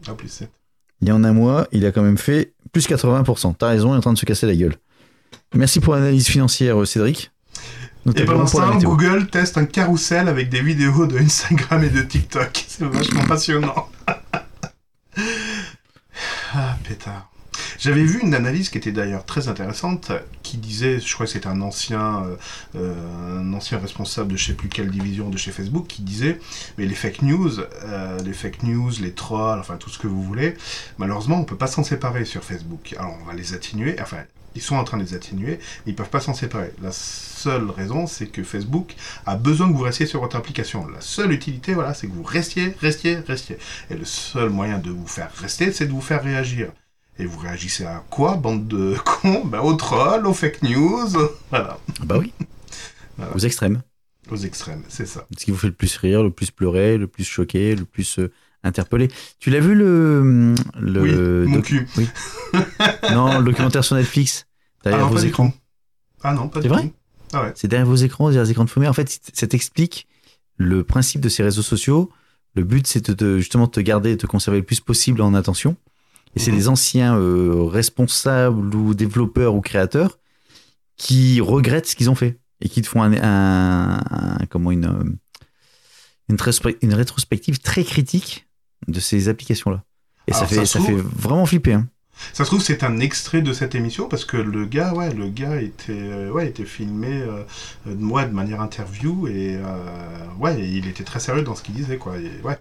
[0.07, 0.49] Ah, plus 7.
[1.01, 3.55] Il y en a un mois, il a quand même fait plus 80%.
[3.57, 4.75] T'as raison, il est en train de se casser la gueule.
[5.53, 7.31] Merci pour l'analyse financière, euh, Cédric.
[8.15, 8.89] Et pendant météo.
[8.89, 12.65] Google teste un carrousel avec des vidéos de Instagram et de TikTok.
[12.67, 13.89] C'est vachement passionnant.
[16.53, 17.28] ah, pétard.
[17.79, 20.11] J'avais vu une analyse qui était d'ailleurs très intéressante,
[20.43, 22.35] qui disait, je crois que c'était un ancien, euh,
[22.75, 26.41] euh, un ancien responsable de je sais plus quelle division de chez Facebook, qui disait,
[26.77, 30.21] mais les fake news, euh, les fake news, les trolls, enfin tout ce que vous
[30.21, 30.57] voulez,
[30.97, 32.95] malheureusement on peut pas s'en séparer sur Facebook.
[32.99, 34.25] Alors on va les atténuer, enfin
[34.55, 36.73] ils sont en train de les atténuer, mais ils peuvent pas s'en séparer.
[36.81, 38.93] La seule raison, c'est que Facebook
[39.25, 40.85] a besoin que vous restiez sur votre application.
[40.89, 43.57] La seule utilité, voilà, c'est que vous restiez, restiez, restiez.
[43.89, 46.71] Et le seul moyen de vous faire rester, c'est de vous faire réagir.
[47.19, 49.43] Et vous réagissez à quoi, bande de cons?
[49.45, 51.09] Ben, Aux trolls, aux fake news,
[51.49, 52.33] voilà, Bah oui.
[53.17, 53.35] Voilà.
[53.35, 53.81] Aux extrêmes.
[54.31, 55.27] aux extrêmes, c'est ça.
[55.37, 58.19] Ce qui vous fait le plus rire, le plus pleurer, le plus choquer, le plus
[58.19, 58.31] euh,
[58.63, 59.09] interpeller.
[59.39, 60.55] Tu l'as vu le.
[60.79, 61.85] le oui, mon cul.
[63.11, 64.45] Non, le documentaire sur Netflix
[64.85, 65.53] Ah Derrière non, vos écrans.
[66.23, 66.93] Ah non, pas C'est du vrai tout.
[67.33, 67.51] Ah ouais.
[67.55, 68.87] C'est derrière vos écrans, derrière les écrans de fumée.
[68.87, 70.07] En fait, ça t'explique
[70.57, 72.09] le principe de ces réseaux sociaux.
[72.55, 75.21] Le but, c'est de, te- justement de te garder, de te conserver le plus possible
[75.21, 75.75] en attention.
[76.39, 80.19] Et c'est des anciens euh, responsables ou développeurs ou créateurs
[80.95, 84.85] qui regrettent ce qu'ils ont fait et qui te font un, un- un- comment une,
[84.85, 88.47] euh, une, rétrospective très critique
[88.87, 89.83] de ces applications-là.
[90.27, 91.73] Et ça fait, ça ça se fait trouve- vraiment flipper.
[91.73, 91.87] Hein.
[92.33, 95.29] Ça se trouve, c'est un extrait de cette émission parce que le gars, ouais, le
[95.29, 97.43] gars était, euh, ouais, était filmé euh,
[97.85, 101.75] de moi de manière interview et euh, ouais, il était très sérieux dans ce qu'il
[101.75, 102.17] disait, quoi.
[102.17, 102.57] Et, ouais.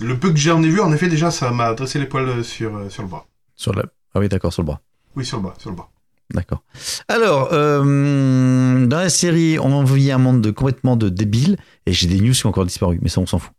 [0.00, 2.76] Le peu que j'en ai vu, en effet, déjà, ça m'a dressé les poils sur,
[2.76, 3.26] euh, sur le bras.
[3.54, 3.84] Sur la...
[4.14, 4.80] Ah oui, d'accord, sur le bras.
[5.14, 5.90] Oui, sur le bras, sur le bras.
[6.32, 6.62] D'accord.
[7.08, 12.06] Alors, euh, dans la série, on envoyait un monde de complètement de débiles, et j'ai
[12.06, 13.52] des news qui ont encore disparu, mais ça, on s'en fout.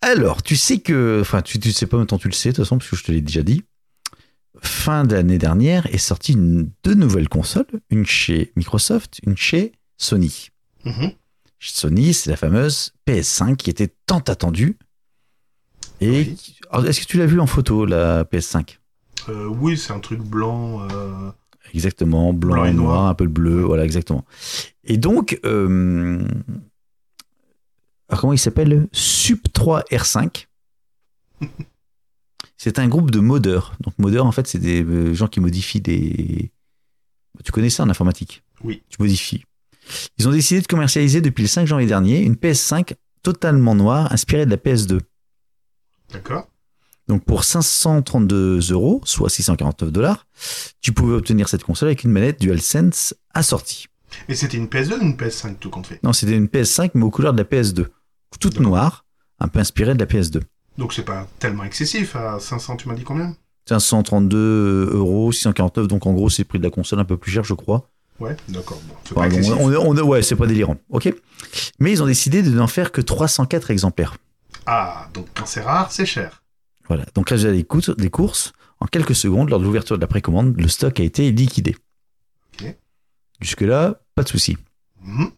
[0.00, 2.64] Alors, tu sais que, enfin, tu, tu sais pas, maintenant tu le sais, de toute
[2.64, 3.64] façon, parce que je te l'ai déjà dit.
[4.62, 10.48] Fin d'année dernière est sortie une, deux nouvelles consoles, une chez Microsoft, une chez Sony.
[10.84, 11.12] Mhm.
[11.60, 14.78] Sony, c'est la fameuse PS5 qui était tant attendue.
[16.00, 16.56] Et Oui.
[16.86, 18.78] est-ce que tu l'as vue en photo, la PS5
[19.28, 20.86] Euh, oui, c'est un truc blanc.
[20.90, 21.30] euh,
[21.74, 23.06] Exactement, blanc, Blanc et noir, noir.
[23.08, 24.24] un peu de bleu, voilà, exactement.
[24.84, 26.22] Et donc, euh,
[28.08, 30.46] alors comment il s'appelle Sup 3 R5.
[32.56, 33.74] c'est un groupe de modeurs.
[33.80, 36.50] Donc, modeurs, en fait, c'est des gens qui modifient des.
[37.44, 38.82] Tu connais ça en informatique Oui.
[38.88, 39.44] Tu modifies.
[40.18, 44.44] Ils ont décidé de commercialiser depuis le 5 janvier dernier une PS5 totalement noire inspirée
[44.46, 45.00] de la PS2.
[46.12, 46.48] D'accord.
[47.08, 50.26] Donc pour 532 euros, soit 649 dollars,
[50.80, 53.86] tu pouvais obtenir cette console avec une manette DualSense assortie.
[54.28, 56.02] Et c'était une PS2 ou une PS5, tout compte fait?
[56.02, 57.86] Non, c'était une PS5 mais aux couleurs de la PS2.
[58.40, 59.04] Toute noire,
[59.40, 60.42] un peu inspirée de la PS2.
[60.76, 62.14] Donc c'est pas tellement excessif.
[62.14, 63.34] À 500, tu m'as dit combien?
[63.66, 65.88] 532 euros, 649.
[65.88, 67.88] Donc en gros, c'est le prix de la console un peu plus cher, je crois.
[68.20, 68.78] Ouais, d'accord.
[68.88, 69.56] Bon, c'est Enfin, pas bon, excessif.
[69.60, 70.76] on, on- ouais, c'est pas délirant.
[70.90, 71.12] Ok?
[71.78, 74.16] Mais ils ont décidé de n'en faire que 304 exemplaires.
[74.70, 76.42] Ah, donc quand c'est rare, c'est cher.
[76.88, 77.04] Voilà.
[77.14, 80.54] Donc, résultat des, courses- des courses, en quelques secondes, lors de l'ouverture de la précommande,
[80.60, 81.74] le stock a été liquidé.
[83.40, 84.56] Jusque-là, pas de souci.
[85.02, 85.30] Mhm.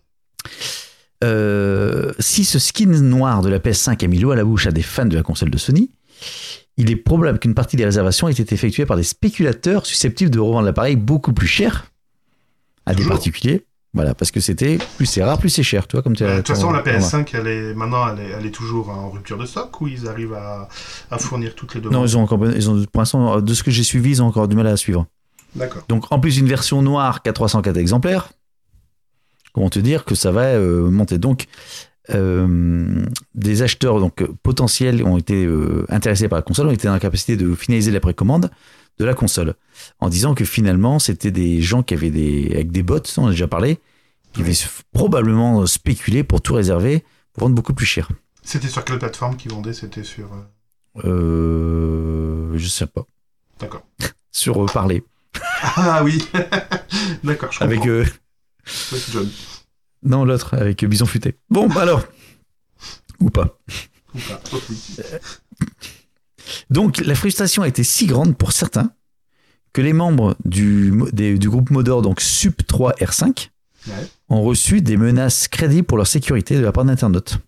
[1.22, 4.72] Euh, si ce skin noir de la PS5 a mis l'eau à la bouche à
[4.72, 5.91] des fans de la console de Sony,
[6.78, 10.39] il est probable qu'une partie des réservations ait été effectuée par des spéculateurs susceptibles de
[10.41, 11.91] revendre l'appareil beaucoup plus cher
[12.87, 13.66] à des particuliers.
[13.93, 16.30] Voilà, parce que c'était plus c'est rare, plus c'est cher, tu vois, comme tu as-
[16.30, 16.99] De toute façon, la voilà.
[17.01, 20.07] PS5, elle est maintenant, elle est, elle est toujours en rupture de stock ou ils
[20.09, 20.68] arrivent à,
[21.11, 23.64] à fournir toutes les demandes Non, ils ont encore, ils ont, pour l'instant, de ce
[23.64, 25.07] que j'ai suivi, ils ont encore du mal à la suivre.
[25.57, 25.82] D'accord.
[25.88, 28.30] Donc, en plus d'une version noire qu'à 304 exemplaires,
[29.53, 31.18] comment te dire que ça va euh, monter.
[31.18, 31.47] Donc,
[32.11, 36.95] euh, des acheteurs donc, potentiels ont été euh, intéressés par la console, ont été dans
[36.95, 38.51] la capacité de finaliser la précommande
[38.99, 39.55] de la console,
[39.99, 43.26] en disant que finalement, c'était des gens qui avaient des, avec des bots, on en
[43.28, 43.78] a déjà parlé,
[44.32, 44.53] qui avaient
[44.93, 48.09] probablement spéculé pour tout réserver, pour vendre beaucoup plus cher.
[48.43, 49.72] C'était sur quelle plateforme qu'ils vendaient?
[49.74, 50.28] C'était sur.
[51.05, 53.07] euh, Euh, je sais pas.
[53.59, 53.82] D'accord.
[54.32, 55.03] Sur euh, parler.
[55.62, 56.24] Ah oui
[57.24, 57.64] D'accord, je comprends.
[57.64, 58.05] Avec, euh,
[58.93, 59.28] Avec John.
[60.05, 61.34] non, l'autre, avec euh, Bison Futé.
[61.51, 62.05] Bon, bah alors.
[63.20, 63.59] Ou pas.
[64.14, 64.41] Ou pas.
[66.70, 68.92] Donc la frustration a été si grande pour certains
[69.72, 73.51] que les membres du, des- du groupe Modor, donc Sup 3 R5,
[73.86, 73.94] Ouais.
[74.28, 77.38] ont reçu des menaces crédibles pour leur sécurité de la part d'internautes.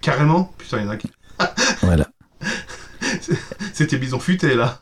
[0.00, 0.52] Carrément?
[0.58, 1.08] Putain, il y en a qui.
[1.82, 2.08] Voilà.
[3.72, 4.80] C'était bison futé là.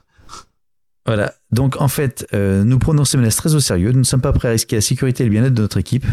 [1.04, 1.34] Voilà.
[1.50, 3.92] Donc en fait, euh, nous prenons ces menaces très au sérieux.
[3.92, 6.06] Nous ne sommes pas prêts à risquer la sécurité et le bien-être de notre équipe.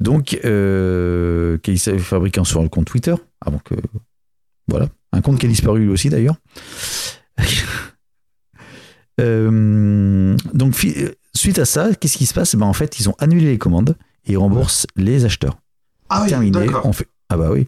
[0.00, 3.14] Donc, euh, qui est fabriquant sur le compte Twitter,
[3.44, 3.74] avant que
[4.68, 6.36] voilà, un compte qui a disparu lui aussi d'ailleurs.
[9.20, 10.94] Euh, donc fi-
[11.34, 12.54] suite à ça, qu'est-ce qui se passe?
[12.54, 13.96] Ben, En fait, ils ont annulé les commandes
[14.26, 15.58] et ils remboursent les acheteurs.
[16.08, 16.66] Ah oui, Terminé.
[16.84, 17.08] On fait.
[17.28, 17.66] Ah bah oui.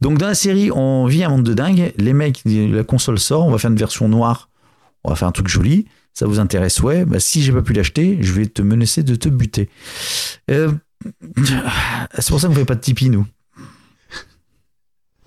[0.00, 1.92] Donc dans la série, on vit un monde de dingue.
[1.98, 4.48] Les mecs, la console sort, on va faire une version noire.
[5.04, 5.86] On va faire un truc joli.
[6.14, 6.80] Ça vous intéresse?
[6.80, 7.04] Ouais.
[7.04, 9.68] Bah si j'ai pas pu l'acheter, je vais te menacer de te buter.
[10.52, 10.72] Euh,
[12.18, 13.26] C'est pour ça qu'on fait pas de Tipeee nous.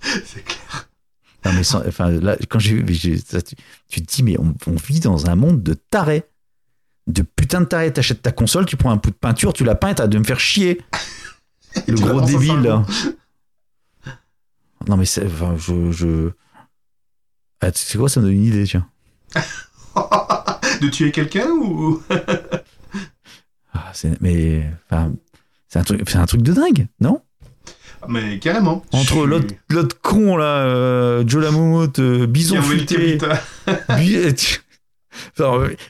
[0.00, 0.85] C'est clair.
[1.46, 3.20] Non mais sans- enfin là, quand j'ai vu, tu,
[3.88, 6.24] tu te dis mais on, on vit dans un monde de tarés.
[7.06, 7.92] De putain de tarés.
[7.92, 10.24] T'achètes ta console, tu prends un bout de peinture, tu la peins, t'as de me
[10.24, 10.80] faire chier.
[11.86, 12.84] Le gros débile là.
[14.88, 16.30] Non mais c'est, enfin, je, je...
[17.60, 18.88] Ah, tu sais quoi, ça me donne une idée, tiens.
[20.80, 22.02] de tuer quelqu'un ou?
[23.78, 23.92] Ah,
[24.22, 25.12] mais, enfin,
[25.68, 27.20] c'est un truc, un truc de dingue, non?
[28.08, 28.84] Mais carrément.
[28.92, 33.18] Entre suis- l'autre, l'autre con là, euh, Joe Lamoumoute, euh, Bison futé,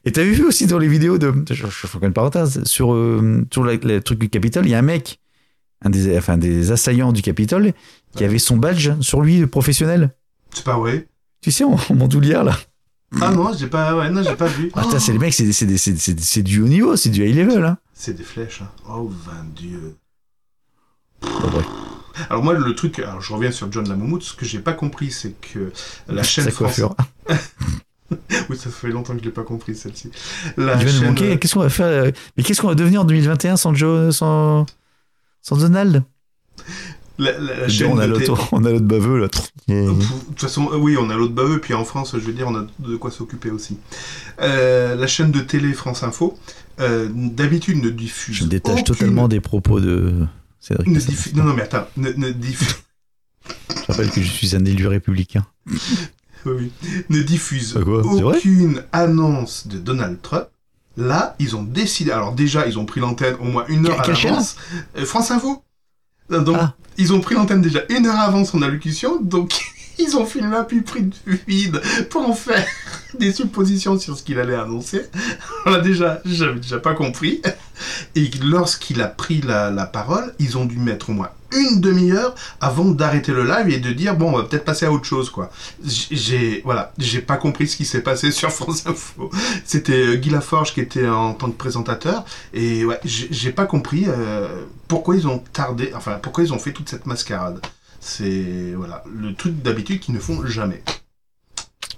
[0.04, 3.44] et t'as vu aussi dans les vidéos de, je, je fais une parenthèse, sur, euh,
[3.52, 5.20] sur le truc du Capitole, il y a un mec,
[5.84, 7.72] un des, enfin, des assaillants du Capitole,
[8.16, 10.14] qui avait son badge sur lui professionnel.
[10.54, 11.06] C'est pas vrai.
[11.42, 12.56] Tu sais, en, en bandoulière là.
[13.20, 14.70] Ah non, j'ai pas, ouais, non, j'ai pas vu.
[14.74, 17.36] Ah, putain, c'est les mecs, c'est, c'est, c'est, c'est, du haut niveau, c'est du high
[17.36, 17.64] level.
[17.64, 17.78] Hein.
[17.94, 18.62] C'est des flèches.
[18.62, 18.70] hein.
[18.88, 19.96] Oh, vain Dieu.
[21.22, 21.66] Bon, bref.
[22.30, 25.10] Alors moi, le truc, alors je reviens sur John Lamoumout, ce que j'ai pas compris,
[25.10, 25.72] c'est que
[26.08, 26.86] la chaîne française...
[28.48, 30.10] Oui, ça fait longtemps que je l'ai pas compris, celle-ci.
[30.56, 31.04] La nous chaîne...
[31.06, 31.38] manquer.
[31.40, 34.64] Qu'est-ce qu'on va faire euh, Mais qu'est-ce qu'on va devenir en 2021 sans Joe, sans,
[35.42, 36.04] sans Donald?
[37.18, 39.28] La, la- la chaîne on, a de l'autre, on a l'autre baveux là.
[39.68, 39.88] De
[40.28, 42.54] toute façon, euh, oui, on a l'autre baveux, puis en France, je veux dire, on
[42.54, 43.78] a de quoi s'occuper aussi.
[44.40, 46.38] Euh, la chaîne de télé France Info,
[46.78, 50.12] euh, d'habitude ne diffuse Je me détache aucune- totalement des propos de
[50.60, 50.88] Cédric.
[50.88, 52.76] ne Non, non, mais attends, ne, ne diffuse...
[53.86, 55.46] Je rappelle que je suis un élu républicain.
[55.66, 55.78] Oui,
[56.46, 56.72] oui.
[57.08, 60.46] Ne diffuse quoi, aucune annonce de Donald Trump.
[60.96, 62.10] Là, ils ont décidé.
[62.10, 64.56] Alors déjà, ils ont pris l'antenne au moins une heure Quelle à l'avance.
[64.96, 65.62] Euh, France Info.
[66.30, 66.74] Donc, Ah.
[66.96, 69.20] ils ont pris l'antenne déjà une heure avant son allocution.
[69.22, 69.52] Donc,
[69.98, 71.80] ils ont filmé un de vide
[72.10, 72.64] pour en faire
[73.18, 75.06] des suppositions sur ce qu'il allait annoncer.
[75.64, 77.42] On a déjà, j'avais déjà pas compris.
[78.14, 82.86] Et lorsqu'il a pris la, parole, ils ont dû mettre au moins une demi-heure avant
[82.86, 85.50] d'arrêter le live et de dire bon, on va peut-être passer à autre chose, quoi.
[85.84, 89.30] J'ai, voilà, j'ai pas compris ce qui s'est passé sur France Info.
[89.64, 94.06] C'était euh, Guy Laforge qui était en tant que présentateur et ouais, j'ai pas compris
[94.08, 97.60] euh, pourquoi ils ont tardé, enfin pourquoi ils ont fait toute cette mascarade.
[98.08, 100.80] C'est voilà le truc d'habitude qu'ils ne font jamais.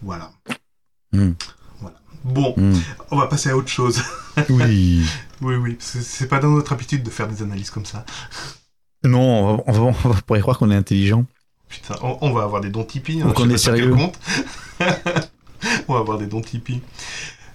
[0.02, 0.32] Voilà.
[1.12, 1.32] Hmm.
[1.80, 1.96] Voilà.
[2.24, 2.72] Bon, Hmm.
[3.10, 4.02] on va passer à autre chose.
[4.48, 5.04] Oui.
[5.40, 8.04] Oui, oui, c'est pas dans notre habitude de faire des analyses comme ça.
[9.04, 11.26] Non, on va, on va, on va pourrait croire qu'on est intelligent.
[11.68, 13.22] Putain, on, on va avoir des dons Tipeee.
[13.22, 13.94] Hein, je est sérieux.
[15.88, 16.82] On va avoir des dons Tipeee.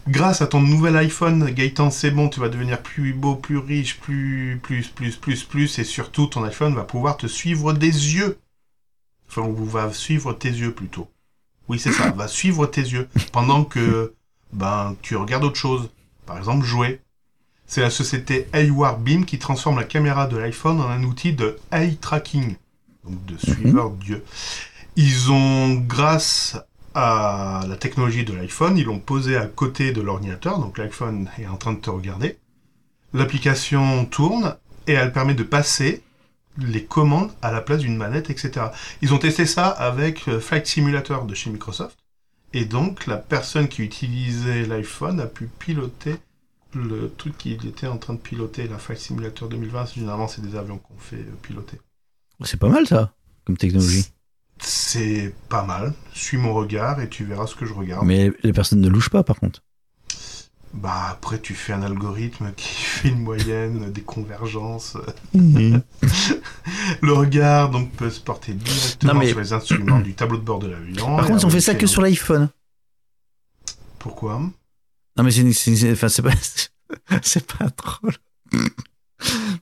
[0.08, 3.99] Grâce à ton nouvel iPhone, Gaëtan, c'est bon, tu vas devenir plus beau, plus riche,
[4.01, 8.38] plus, plus, plus, plus, plus, et surtout, ton iPhone va pouvoir te suivre des yeux.
[9.30, 11.10] Enfin, ou va suivre tes yeux plutôt.
[11.70, 14.14] Oui, c'est ça, va suivre tes yeux pendant que,
[14.51, 15.89] ben, tu regardes autre chose.
[16.26, 16.99] Par exemple, jouer.
[17.66, 21.58] C'est la société Aywar Beam qui transforme la caméra de l'iPhone en un outil de
[21.72, 22.58] eye tracking,
[23.06, 24.24] donc de suiveur d'yeux.
[24.97, 26.58] Ils ont, grâce
[26.95, 31.47] à la technologie de l'iPhone, ils l'ont posé à côté de l'ordinateur, donc l'iPhone est
[31.47, 32.37] en train de te regarder.
[33.13, 34.55] L'application tourne
[34.87, 36.03] et elle permet de passer
[36.57, 38.67] les commandes à la place d'une manette, etc.
[39.01, 41.97] Ils ont testé ça avec euh, Flight Simulator de chez Microsoft.
[42.53, 46.15] Et donc, la personne qui utilisait l'iPhone a pu piloter
[46.75, 49.93] le truc qu'il était en train de piloter, la Flight Simulator 2020.
[49.95, 51.79] Généralement, c'est des avions qu'on fait euh, piloter.
[52.43, 53.13] C'est pas mal ça,
[53.45, 54.12] comme technologie.
[54.60, 55.93] C'est pas mal.
[56.14, 58.06] Suis mon regard et tu verras ce que je regarde.
[58.06, 59.62] Mais les personnes ne louchent pas par contre.
[60.74, 64.97] Bah après tu fais un algorithme qui fait une moyenne, des convergences.
[65.34, 65.82] Mhm.
[67.01, 70.43] Le regard donc peut se porter directement Non, mais- sur les instruments du tableau de
[70.43, 71.16] bord de l'avion.
[71.18, 72.49] Par contre, ils ont avec fait ça que sur l'iPhone.
[73.99, 74.39] Pourquoi?
[75.16, 76.32] Non mais c'est- enfin, c'est pas
[77.22, 78.14] c'est pas drôle.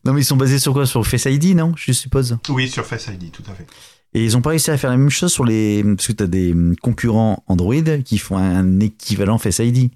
[0.05, 0.85] Non mais ils sont basés sur quoi?
[0.85, 1.73] Sur Face ID, non?
[1.75, 2.37] Je suppose.
[2.49, 3.67] Oui, sur Face ID, tout à fait.
[4.13, 6.27] Et ils ont pas réussi à faire la même chose sur les parce que t'as
[6.27, 9.89] des concurrents Android qui font un équivalent Face ID.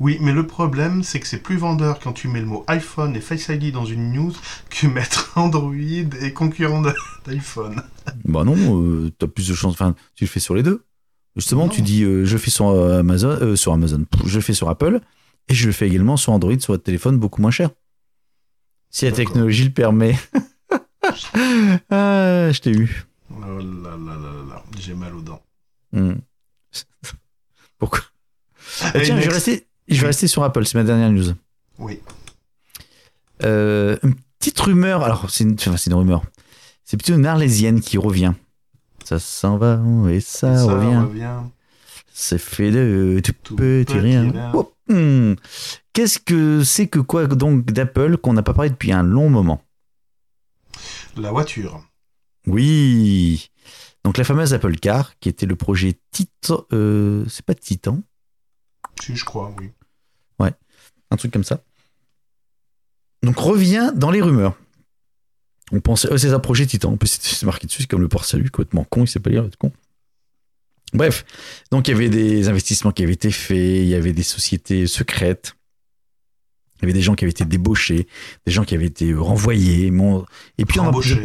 [0.00, 3.14] Oui, mais le problème, c'est que c'est plus vendeur quand tu mets le mot iPhone
[3.14, 4.32] et Face ID dans une news
[4.68, 6.82] que mettre Android et concurrent
[7.26, 7.80] d'iPhone.
[8.24, 9.74] Bah non, euh, t'as plus de chance.
[9.74, 10.82] Enfin, tu le fais sur les deux.
[11.36, 11.68] Justement, Non.
[11.68, 14.68] tu dis euh, je fais sur euh, Amazon, euh, sur Amazon, je le fais sur
[14.68, 15.00] Apple
[15.48, 17.70] et je le fais également sur Android sur votre téléphone beaucoup moins cher.
[18.90, 20.16] Si la technologie le permet.
[21.90, 23.04] ah, je t'ai eu.
[23.30, 24.16] Oh là là là
[24.48, 25.42] là j'ai mal aux dents.
[25.92, 26.14] Hmm.
[27.78, 28.00] Pourquoi
[28.82, 31.32] Ah, Hey, Tiens, je vais, rester, je vais rester sur Apple, c'est ma dernière news.
[31.78, 32.00] Oui.
[33.42, 36.22] Euh, une petite rumeur, alors c'est une, enfin, c'est une rumeur.
[36.84, 38.32] C'est plutôt une arlésienne qui revient.
[39.04, 40.96] Ça s'en va et ça, Ça revient.
[40.96, 41.38] revient.
[42.12, 44.30] C'est fait de tout, Tout petit, petit rien.
[44.30, 44.52] rien.
[44.54, 45.34] Oh, hmm.
[45.92, 49.60] Qu'est-ce que c'est que quoi donc d'Apple qu'on n'a pas parlé depuis un long moment?
[51.16, 51.82] La voiture.
[52.46, 53.50] Oui.
[54.04, 58.02] Donc la fameuse Apple Car, qui était le projet Titan, euh, c'est pas Titan,
[59.00, 59.70] Si, je crois, oui.
[61.10, 61.62] un truc comme ça.
[63.22, 64.58] Donc revient dans les rumeurs.
[65.70, 66.92] On pensait, oh, c'est un projet Titan.
[66.92, 69.30] En plus, c'est- marqué dessus, c'est comme le port salut, complètement con, il sait pas
[69.30, 69.72] lire, con.
[70.92, 71.24] Bref,
[71.70, 74.86] donc il y avait des investissements qui avaient été faits, il y avait des sociétés
[74.88, 75.54] secrètes,
[76.76, 78.06] il y avait des gens qui avaient été débauchés,
[78.46, 80.24] des gens qui avaient été renvoyés, mon-
[80.58, 81.22] et puis on a Embauché.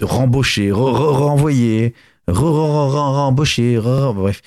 [0.00, 1.94] rembauché, re- re- renvoyé,
[2.28, 4.40] re- bref,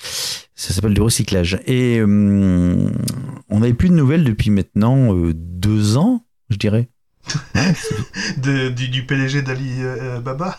[0.54, 1.60] ça s'appelle du recyclage.
[1.66, 2.90] Et hum,
[3.50, 6.88] on n'avait plus de nouvelles depuis maintenant euh, deux ans, je dirais.
[8.42, 10.58] De- du, du PDG d'Ali euh, Baba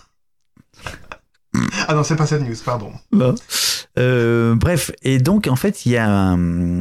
[1.87, 2.91] Ah non, c'est pas cette news, pardon.
[3.97, 6.37] Euh, bref, et donc en fait, il y a un-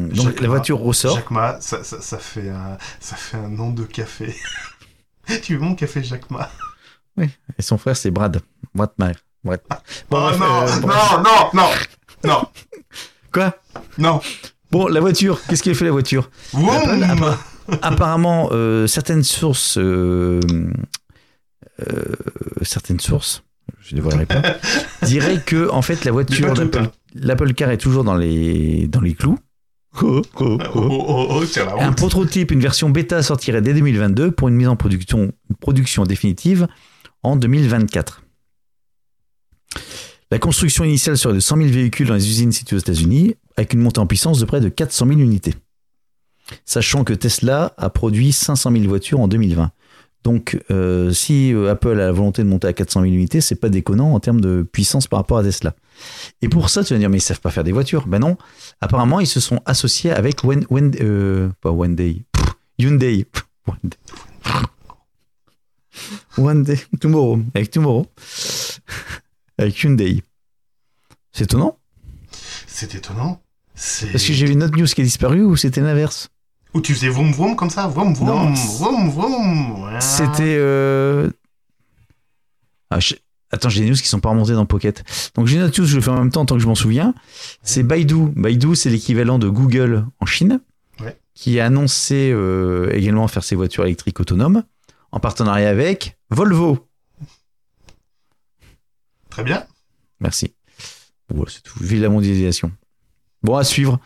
[0.09, 1.15] donc Jacques la voiture ressort.
[1.17, 4.35] Jacques Ma, ça, ça, ça fait un, ça fait un nom de café.
[5.43, 6.51] tu veux mon café Jacques Ma?
[7.19, 8.41] Et son frère, c'est Brad.
[8.75, 9.15] Brad Maher.
[9.43, 9.61] Brad.
[10.11, 11.69] Bon, Oh bref, non, euh, non, non, non,
[12.25, 12.49] non,
[13.33, 13.57] Quoi?
[13.97, 14.21] Non.
[14.71, 16.29] Bon, la voiture, qu'est-ce qu'elle fait la voiture?
[17.83, 19.79] Apparemment, euh, certaines sources,
[22.63, 23.43] certaines sources,
[23.81, 24.43] je ne dévoilerai pas,
[25.03, 26.55] diraient que en fait la voiture
[27.15, 29.39] l'Apple Car est toujours dans les dans les clous.
[30.03, 34.69] Oh, oh, oh, oh, Un prototype, une version bêta sortirait dès 2022 pour une mise
[34.69, 36.69] en production, production définitive
[37.23, 38.23] en 2024.
[40.31, 43.73] La construction initiale serait de 100 000 véhicules dans les usines situées aux États-Unis, avec
[43.73, 45.55] une montée en puissance de près de 400 000 unités.
[46.65, 49.71] Sachant que Tesla a produit 500 000 voitures en 2020.
[50.27, 53.55] Donc, euh, si euh, Apple a la volonté de monter à 400 000 unités, c'est
[53.55, 55.73] pas déconnant en termes de puissance par rapport à Tesla.
[56.43, 58.09] Et pour ça, tu vas dire, mais ils savent pas faire des voitures.
[58.09, 58.37] Ben non,
[58.81, 62.45] apparemment, ils se sont associés avec Wen, Wen- euh, pas One Day, Pff,
[62.81, 63.27] Hyundai.
[63.69, 63.97] One Day.
[66.39, 68.07] One Day, Tomorrow, avec Tomorrow,
[69.59, 70.25] avec Hyundai.
[71.31, 71.79] C'est étonnant,
[72.67, 73.41] C'est étonnant.
[73.75, 76.31] Parce que j'ai vu une autre news qui a disparu ou c'était l'inverse?
[76.77, 79.75] Où tu faisais vroom vroom comme ça Vroom vroom, vroom vroom.
[79.79, 80.01] Voilà.
[80.01, 80.57] C'était.
[80.59, 81.31] euh,
[82.91, 83.15] ah, je-
[83.51, 85.03] Attends, j'ai des news qui sont pas remontées dans Pocket.
[85.37, 86.75] Donc j'ai une autre news, je le fais en même temps tant que je m'en
[86.75, 87.15] souviens.
[87.63, 88.27] C'est Baidu.
[88.37, 90.61] Baidu, c'est l'équivalent de Google en Chine,
[91.01, 91.17] Ouais.
[91.35, 94.65] qui a annoncé euh, également faire ses voitures électriques autonomes
[95.13, 96.87] en partenariat avec Volvo.
[99.31, 99.65] Très bien.
[100.21, 100.53] Merci.
[101.33, 101.79] Voilà, c'est tout.
[101.81, 102.71] Vive la mondialisation.
[103.43, 103.99] Bon, à suivre.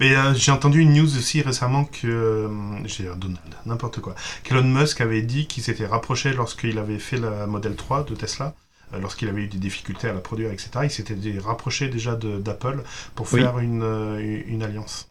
[0.00, 2.48] Mais euh, j'ai entendu une news aussi récemment que euh,
[2.86, 4.14] j'ai Donald, n'importe quoi.
[4.44, 8.54] Qu'Elon Musk avait dit qu'il s'était rapproché lorsqu'il avait fait la Model 3 de Tesla,
[8.94, 10.70] euh, lorsqu'il avait eu des difficultés à la produire, etc.
[10.84, 12.82] Il s'était rapproché déjà d'Apple
[13.14, 13.40] pour Oui.
[13.40, 15.10] faire une, euh, une alliance.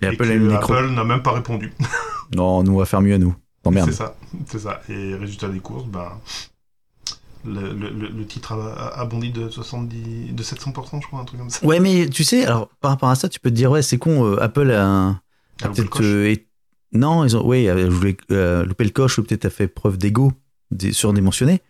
[0.00, 1.72] Et Et Apple n'a même pas répondu.
[2.34, 3.36] Non, nous, on va faire mieux à nous.
[3.84, 4.16] C'est ça,
[4.46, 4.80] c'est ça.
[4.88, 6.10] Et résultat des courses, ben,
[7.44, 11.24] le, le- le- le titre a, a- bondi de 70, de 700%, je crois, un
[11.24, 11.64] truc comme ça.
[11.66, 13.98] Ouais, mais tu sais, alors par rapport à ça, tu peux te dire, ouais, c'est
[13.98, 15.10] con, euh, Apple a, un-
[15.62, 16.02] a le peut-être.
[16.02, 16.34] euh,
[16.92, 19.66] Non, ils ont, oui, euh, je voulais euh, louper le coche ou peut-être a fait
[19.68, 20.32] preuve d'ego
[20.92, 21.60] surdimensionné.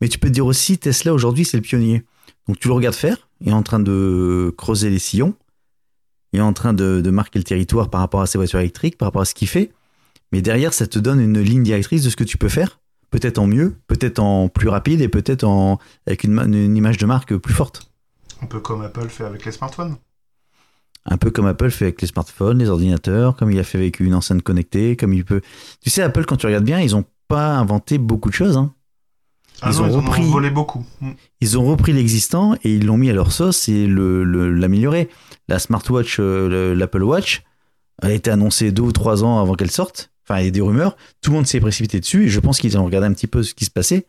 [0.00, 2.04] Mais tu peux te dire aussi, Tesla aujourd'hui, c'est le pionnier.
[2.48, 5.34] Donc tu le regardes faire, il est en train de creuser les sillons,
[6.32, 8.96] il est en train de, de marquer le territoire par rapport à ses voitures électriques,
[8.98, 9.72] par rapport à ce qu'il fait.
[10.32, 12.80] Mais derrière, ça te donne une ligne directrice de ce que tu peux faire,
[13.10, 16.98] peut-être en mieux, peut-être en plus rapide et peut-être en avec une, ma- une image
[16.98, 17.90] de marque plus forte.
[18.42, 19.96] Un peu comme Apple fait avec les smartphones.
[21.06, 24.00] Un peu comme Apple fait avec les smartphones, les ordinateurs, comme il a fait avec
[24.00, 25.40] une enceinte connectée, comme il peut.
[25.80, 28.56] Tu sais, Apple, quand tu regardes bien, ils n'ont pas inventé beaucoup de choses.
[28.56, 28.72] hein.
[29.62, 30.84] Ah Ils non, ont ils repris- ont volé beaucoup.
[31.00, 31.10] Mm.
[31.40, 35.08] Ils ont repris l'existant et ils l'ont mis à leur sauce et le- le- l'améliorer.
[35.48, 37.42] La smartwatch, euh, le- l'Apple Watch,
[38.02, 40.10] a été annoncée deux ou trois ans avant qu'elle sorte.
[40.28, 40.96] Enfin, il y a des rumeurs.
[41.22, 43.42] Tout le monde s'est précipité dessus et je pense qu'ils ont regardé un petit peu
[43.42, 44.06] ce qui se passait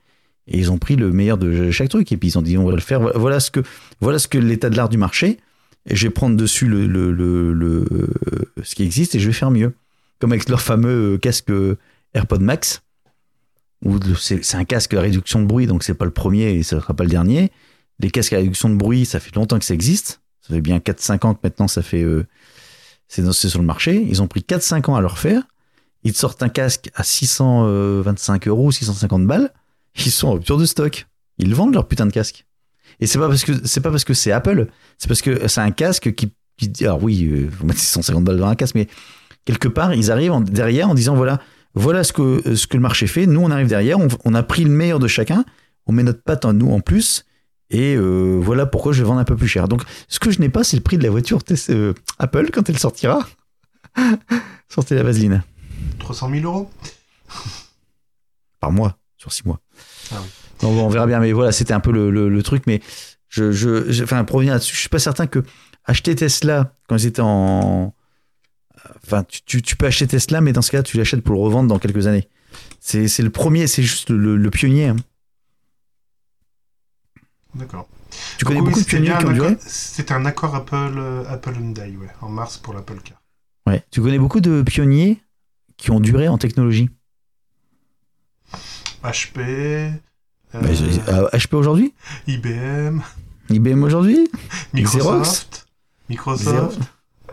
[0.47, 2.65] et ils ont pris le meilleur de chaque truc et puis ils ont dit on
[2.65, 3.01] va le faire.
[3.18, 3.61] Voilà- ce que,
[4.01, 5.38] voilà ce que l'état de l'art du marché.
[5.89, 7.88] Et je vais prendre dessus le, le, le- le-
[8.63, 9.74] ce qui existe et je vais faire mieux.
[10.20, 11.49] Comme avec leur fameux euh, casque
[12.13, 12.82] AirPod Max,
[13.86, 16.80] où c'est un casque à réduction de bruit, donc c'est pas le premier et ça
[16.82, 17.51] sera pas le dernier.
[17.99, 20.20] Les casques à réduction de bruit, ça fait longtemps que ça existe.
[20.41, 22.01] Ça fait bien 4-5 ans que maintenant ça fait.
[22.03, 22.26] euh,
[23.07, 24.05] c'est sur le marché.
[24.09, 25.43] Ils ont pris 4-5 ans à le refaire.
[26.08, 29.51] Ils te sortent un casque à 625 euros, 650 balles.
[30.05, 31.05] Ils sont en rupture de stock.
[31.38, 32.45] Ils vendent leur putain de casque.
[33.01, 35.60] Et c'est pas parce que c'est pas parce que c'est Apple, c'est parce que c'est
[35.60, 36.32] un casque qui,
[36.80, 38.88] alors oui, euh, vous mettez 650 balles dans un casque, mais
[39.43, 41.41] quelque part ils arrivent en- derrière en disant voilà
[41.74, 43.26] voilà ce que ce que le marché fait.
[43.26, 45.43] Nous on arrive derrière, on, a pris le meilleur de chacun,
[45.88, 47.26] on met notre patte en nous en plus.
[47.70, 49.68] Et euh, voilà pourquoi je vais vendre un peu plus cher.
[49.68, 51.39] Donc, ce que je n'ai pas, c'est le prix de la voiture
[51.70, 53.28] euh, Apple quand elle sortira.
[54.70, 55.43] Sortez la vaseline
[55.99, 56.69] 300 000 euros
[58.59, 59.59] par mois sur six mois.
[60.11, 60.28] Ah oui.
[60.63, 62.63] Non, bon, on verra bien, mais voilà, c'était un peu le, le- le truc.
[62.67, 62.82] Mais
[63.30, 65.43] je, je, je- enfin, pour revenir là-dessus, je suis pas certain que
[65.86, 67.93] acheter Tesla quand ils étaient en,
[69.05, 71.41] enfin, tu, tu, tu peux acheter Tesla, mais dans ce cas, tu l'achètes pour le
[71.41, 72.28] revendre dans quelques années.
[72.80, 74.88] C'est le premier, c'est juste le, pionnier.
[74.88, 74.95] hein.
[77.55, 77.88] D'accord.
[78.38, 80.55] Tu connais Donc oui, beaucoup de pionniers qui ont un duré accord- C'était un accord
[80.55, 83.21] Apple, euh, Apple Hyundai, ouais, en mars pour l'Apple Car.
[83.65, 83.84] Ouais.
[83.91, 85.21] Tu connais beaucoup de pionniers
[85.78, 86.89] qui ont duré en technologie.
[89.03, 89.93] HP, euh,
[90.73, 91.93] j'ai- euh, HP aujourd'hui,
[92.28, 93.01] IBM,
[93.49, 94.30] IBM aujourd'hui,
[94.73, 95.67] Microsoft,
[96.09, 96.80] Microsoft,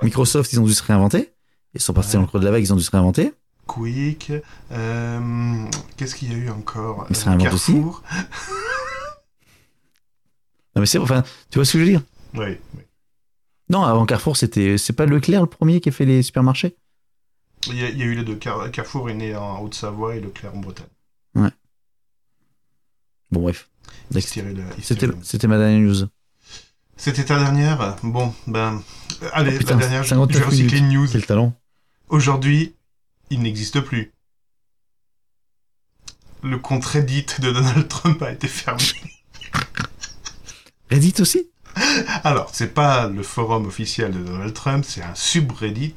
[0.03, 1.32] Microsoft, ils ont dû se réinventer.
[1.74, 2.14] Ils sont partis Ouais.
[2.14, 3.32] dans le creux de la vague, ils ont dû se réinventer.
[3.66, 4.30] Quick,
[4.72, 5.64] euh,
[5.97, 7.72] qu'est-ce qu'il y a eu encore Ils se Euh, réinventent aussi.
[7.72, 8.03] Carrefour.
[10.76, 12.03] Non mais c'est, enfin, tu vois ce que je veux dire
[12.34, 12.82] Oui, oui.
[13.70, 16.76] Non, avant Carrefour, c'était, c'est pas Leclerc le premier qui a fait les supermarchés?
[17.69, 18.37] Il y, a, il y a eu les deux.
[18.37, 20.87] Car- Carrefour est né en Haute-Savoie et Leclerc en Bretagne.
[23.31, 23.69] Bon bref,
[24.12, 24.43] c'était,
[25.49, 26.07] ma dernière news.
[26.97, 27.97] C'était ta dernière?
[28.05, 28.81] Bon, ben.
[29.33, 31.09] Allez, Oh, putain, la dernière, je, 59 je vais recycler une news.
[31.11, 31.53] Quel talent
[32.09, 32.75] Aujourd'hui,
[33.31, 34.12] il n'existe plus.
[36.45, 38.83] Le compte Reddit de Donald Trump a été fermé.
[40.91, 41.51] Reddit aussi?
[42.25, 45.95] Alors, c'est pas le forum officiel de Donald Trump, c'est un subreddit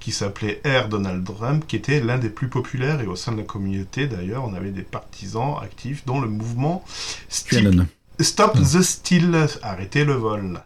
[0.00, 3.38] qui s'appelait Air Donald Trump, qui était l'un des plus populaires et au sein de
[3.38, 6.84] la communauté d'ailleurs, on avait des partisans actifs dont le mouvement
[7.28, 7.58] Stop.
[8.20, 10.60] Stop the Steal, arrêtez le vol.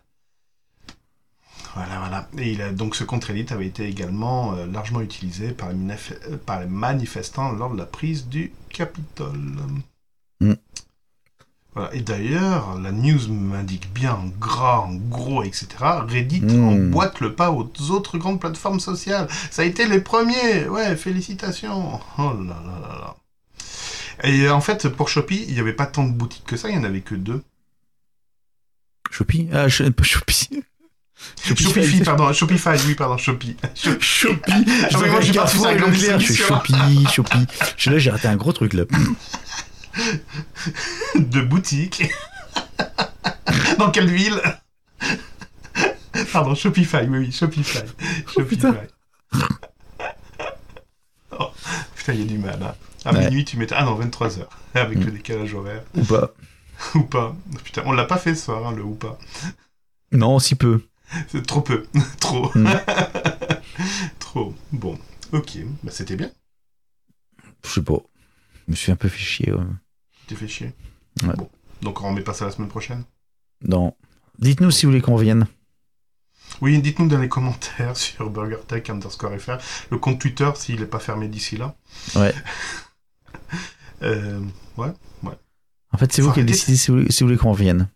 [1.74, 2.28] Voilà, voilà.
[2.38, 5.76] Et il a, donc ce compte Reddit avait été également euh, largement utilisé par les,
[5.76, 9.56] minaf- euh, par les manifestants lors de la prise du Capitole.
[10.40, 10.54] Mm.
[11.74, 11.94] Voilà.
[11.94, 15.66] Et d'ailleurs, la news m'indique bien en gras, en gros, etc.
[16.08, 16.68] Reddit Mm.
[16.68, 19.28] emboîte le pas aux autres grandes plateformes sociales.
[19.50, 20.66] Ça a été les premiers.
[20.68, 22.00] Ouais, félicitations.
[22.18, 23.16] Oh là là là là.
[24.24, 26.68] Et euh, en fait, pour Shopee, il n'y avait pas tant de boutiques que ça,
[26.68, 27.42] il n'y en avait que deux.
[29.10, 29.48] Shopee?
[29.52, 30.48] Ah, je, pas Shopee.
[31.44, 33.56] Shopify, pardon, Shopify, oui, pardon, Shopee.
[33.74, 34.52] Shop- Shopee
[34.92, 36.46] Ah moi, Je fais distribution.
[36.46, 37.46] Shopee, Shopee.
[37.76, 38.84] Je suis là, j'ai raté un gros truc là.
[41.16, 42.04] De boutiques.
[43.78, 44.40] Dans quelle ville
[46.32, 47.78] Pardon, Shopify, oui, oui, Shopify.
[48.26, 48.44] Shopify.
[48.56, 48.76] putain.
[51.38, 51.50] Oh,
[51.94, 52.62] putain, il y a du mal.
[52.62, 52.74] hein.
[53.04, 53.24] À Ouais.
[53.28, 53.72] minuit, tu mets...
[53.72, 55.04] Ah non, 23h, avec Mm.
[55.04, 55.82] le décalage horaire.
[55.94, 56.34] Ou pas
[56.94, 57.34] Ou pas.
[57.64, 59.18] Putain, on l'a pas fait ce soir, hein, le ou pas.
[60.12, 60.82] Non, si peu.
[61.28, 61.86] C'est trop peu.
[62.20, 62.50] trop.
[62.54, 62.68] Mm.
[64.18, 64.54] trop.
[64.72, 64.98] Bon.
[65.32, 65.58] Ok.
[65.82, 66.30] Bah, c'était bien.
[67.64, 67.98] Je sais pas.
[68.66, 69.52] Je me suis un peu fait chier.
[69.52, 69.64] ouais.
[70.28, 70.72] T'es fait chier.
[71.24, 71.34] Ouais.
[71.36, 71.48] Bon.
[71.82, 73.02] Donc, on remet pas ça la semaine prochaine?
[73.64, 73.94] Non.
[74.38, 75.46] Dites-nous si vous voulez qu'on revienne.
[76.60, 79.56] Oui, dites-nous dans les commentaires sur BurgerTech underscore FR.
[79.90, 81.74] Le compte Twitter, s'il n'est pas fermé d'ici là.
[82.14, 82.32] Ouais.
[84.00, 84.40] Euh,
[84.76, 84.92] ouais.
[85.92, 87.88] En fait, c'est vous qui décidez si vous, si vous voulez qu'on revienne.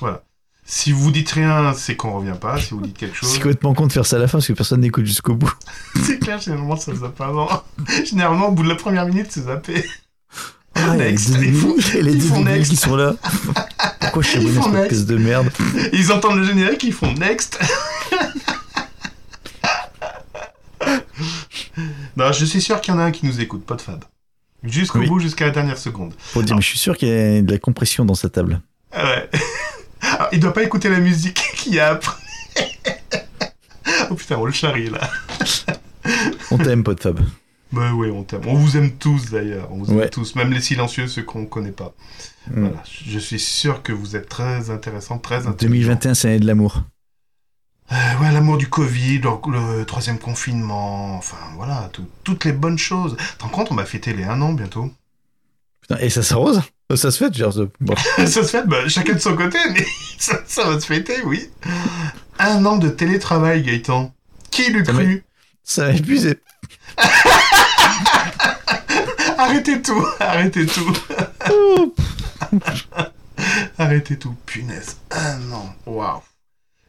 [0.00, 0.22] Voilà.
[0.64, 2.60] Si vous dites rien, c'est qu'on revient pas.
[2.60, 3.30] Si vous dites quelque chose.
[3.30, 5.50] C'est complètement con de faire ça à la fin parce que personne n'écoute jusqu'au bout.
[6.02, 7.48] C'est clair, généralement, ça zappe avant.
[8.04, 9.86] Généralement, au bout de la première minute, c'est zappé.
[10.80, 11.36] Ah, Next.
[11.38, 11.50] les
[12.44, 12.68] next.
[12.70, 13.14] qui sont là.
[14.00, 15.48] Pourquoi je suis abonné à de merde
[15.92, 17.58] Ils entendent le générique, ils font next.
[22.16, 24.04] non, je suis sûr qu'il y en a un qui nous écoute, pas de fab.
[24.64, 25.06] Jusqu'au Oui.
[25.08, 26.14] bout, jusqu'à la dernière seconde.
[26.32, 28.60] Pour dire, mais je suis sûr qu'il y a de la compression dans sa table.
[28.92, 29.30] Ah ouais.
[30.02, 32.12] Alors, il doit pas écouter la musique qu'il y a après.
[34.10, 35.00] oh putain, on le charrie là.
[36.50, 37.20] On t'aime, Podfab.
[37.72, 38.42] Bah oui, on t'aime.
[38.46, 39.68] On vous aime tous d'ailleurs.
[39.70, 41.94] On vous aime tous, même les silencieux, ceux qu'on connaît pas.
[42.50, 42.60] Mm.
[42.60, 42.82] Voilà.
[43.06, 45.60] Je suis sûr que vous êtes très intéressants, très intelligents.
[45.68, 46.82] 2021, c'est l'année de l'amour.
[47.92, 52.76] Euh, ouais, l'amour du Covid, le, le troisième confinement, enfin voilà, tout- toutes les bonnes
[52.78, 53.16] choses.
[53.38, 54.90] T'en compte, on va fêter les un an bientôt.
[55.82, 56.60] Putain, et ça s'arrose?
[56.94, 57.52] Ça se fait, genre.
[57.52, 57.94] ça- Bon.
[58.16, 59.86] ça se fait, bah, chacun de son côté, mais
[60.18, 61.48] ça, ça va se fêter, oui.
[62.38, 64.14] Un an de télétravail, Gaëtan.
[64.50, 65.22] Qui l'eût cru?
[65.64, 66.38] Ça va épuiser.
[69.38, 70.92] Arrêtez tout, arrêtez tout.
[73.78, 74.96] arrêtez tout, punaise.
[75.10, 76.20] Un an, waouh.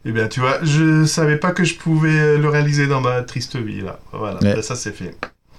[0.05, 3.57] Eh bien, tu vois, je savais pas que je pouvais le réaliser dans ma triste
[3.57, 3.99] vie, là.
[4.13, 4.55] Voilà, Ouais.
[4.55, 5.15] Bah, ça c'est fait.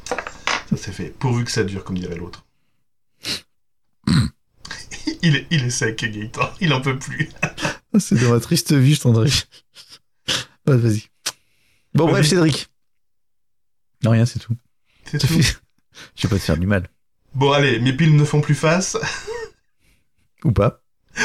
[0.09, 1.11] Ça c'est fait.
[1.19, 2.45] Pourvu que ça dure, comme dirait l'autre.
[5.23, 6.51] il, est, il est sec, Gaëtan.
[6.61, 7.29] Il en peut plus.
[7.43, 11.05] Ah, C'est dans ma triste vie, je t'en Vas-y.
[11.95, 12.27] Bon, bref.
[12.27, 12.69] Cédric.
[14.03, 14.57] Non, rien, c'est tout.
[15.05, 15.27] C'est tout.
[15.27, 15.59] fait-
[16.17, 16.89] Je vais pas te faire du mal.
[17.35, 18.97] Bon, allez, mes piles ne font plus face.
[20.45, 20.81] Ou pas.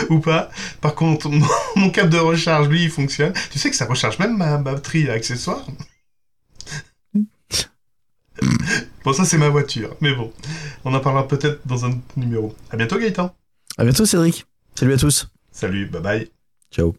[0.10, 0.50] ou pas.
[0.82, 1.46] Par contre, mon,
[1.78, 3.34] mon câble de recharge, lui, il fonctionne.
[3.52, 5.66] Tu sais que ça recharge même ma batterie accessoire
[9.06, 9.96] Bon, ça, c'est ma voiture.
[10.02, 10.34] Mais bon,
[10.84, 12.56] on en parlera peut-être dans un numéro.
[12.72, 13.34] À bientôt, Gaëtan.
[13.78, 14.46] À bientôt, Cédric.
[14.74, 15.28] Salut à tous.
[15.52, 16.32] Salut, bye bye.
[16.72, 16.96] Ciao.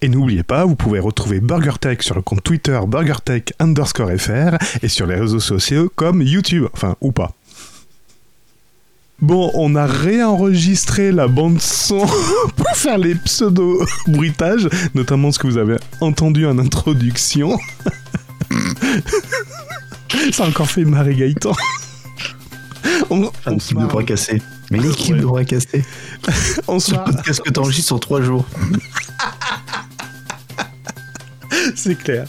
[0.00, 4.88] Et n'oubliez pas, vous pouvez retrouver BurgerTech sur le compte Twitter BurgerTech underscore FR et
[4.88, 7.32] sur les réseaux sociaux comme YouTube, enfin, ou pas.
[9.20, 12.04] Bon, on a réenregistré la bande son
[12.56, 17.58] pour faire les pseudo-bruitages, notamment ce que vous avez entendu en introduction.
[20.32, 21.52] Ça a encore fait marrer Gaëtan.
[23.10, 23.88] On, on se L'équipe de marre.
[23.88, 24.42] bras cassés.
[24.70, 25.20] Mais l'équipe Ouais.
[25.20, 25.84] de bras cassés.
[26.68, 28.46] On se Ce podcast que t'enregistres en trois jours.
[31.76, 32.24] C'est clair.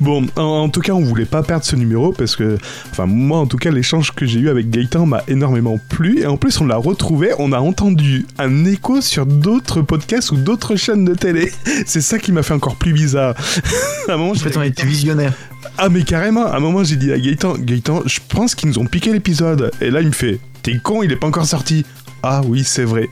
[0.00, 2.58] Bon, en, en tout cas, on voulait pas perdre ce numéro parce que,
[2.90, 6.20] enfin, moi, en tout cas, l'échange que j'ai eu avec Gaëtan m'a énormément plu.
[6.20, 10.36] Et en plus, on l'a retrouvé, on a entendu un écho sur d'autres podcasts ou
[10.36, 11.52] d'autres chaînes de télé.
[11.86, 13.34] C'est ça qui m'a fait encore plus bizarre.
[14.08, 15.32] à un moment, En fait, on visionnaire.
[15.78, 18.78] ah, mais carrément, à un moment, j'ai dit à Gaëtan, Gaëtan, je pense qu'ils nous
[18.78, 19.70] ont piqué l'épisode.
[19.80, 21.84] Et là, il me fait, t'es con, il est pas encore sorti.
[22.22, 23.08] Ah oui, c'est vrai.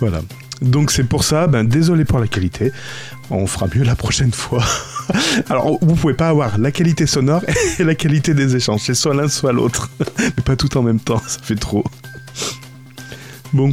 [0.00, 0.20] voilà.
[0.62, 2.70] Donc c'est pour ça, ben désolé pour la qualité.
[3.30, 4.64] On fera mieux la prochaine fois.
[5.48, 7.42] Alors, vous pouvez pas avoir la qualité sonore
[7.78, 8.80] et la qualité des échanges.
[8.82, 9.88] C'est soit l'un, soit l'autre.
[10.18, 11.84] Mais pas tout en même temps, ça fait trop.
[13.52, 13.72] Bon.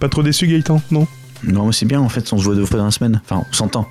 [0.00, 1.06] Pas trop déçu, Gaëtan Non?
[1.44, 3.20] Non, mais c'est bien, en fait, on se voit deux fois dans la semaine.
[3.24, 3.88] Enfin, on s'entend.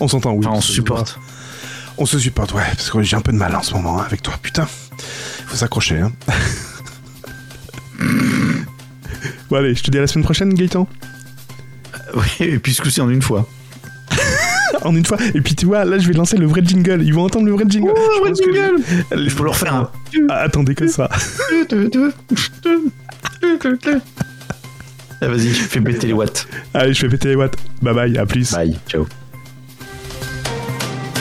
[0.00, 0.46] On s'entend, oui.
[0.46, 1.18] Enfin, on se supporte.
[1.96, 4.04] On se supporte, ouais, parce que j'ai un peu de mal en ce moment hein,
[4.06, 4.66] avec toi, putain.
[5.46, 6.12] Faut s'accrocher, hein.
[9.50, 10.88] bon, allez, je te dis à la semaine prochaine, Gaëtan.
[12.14, 13.46] Oui, et puis ce coup-ci en une fois.
[14.84, 15.16] En une fois.
[15.34, 17.02] Et puis, tu vois, là, je vais lancer le vrai jingle.
[17.02, 17.92] Ils vont entendre le vrai jingle.
[17.96, 19.74] Je pense que- Je peux le refaire.
[19.74, 19.90] hein.
[20.28, 21.08] Ah, attendez que ça.
[25.20, 26.46] Ah, Vas-y, fais péter les watts.
[26.74, 27.56] Allez, je fais péter les watts.
[27.82, 28.52] Bye bye, à plus.
[28.52, 29.06] Bye, ciao.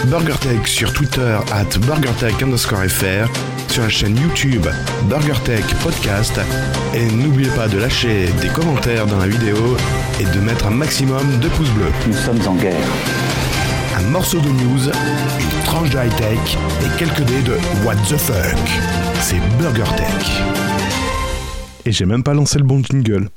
[0.07, 3.29] BurgerTech sur Twitter at BurgerTech underscore FR,
[3.69, 4.67] sur la chaîne YouTube
[5.07, 6.37] BurgerTech Podcast,
[6.93, 9.77] et n'oubliez pas de lâcher des commentaires dans la vidéo
[10.19, 11.85] et de mettre un maximum de pouces bleus.
[12.07, 12.75] Nous sommes en guerre.
[13.95, 14.89] Un morceau de news,
[15.39, 17.53] une tranche de high-tech et quelques dés de
[17.85, 18.57] What the fuck.
[19.21, 20.41] C'est BurgerTech.
[21.85, 23.29] Et j'ai même pas lancé le bon jingle.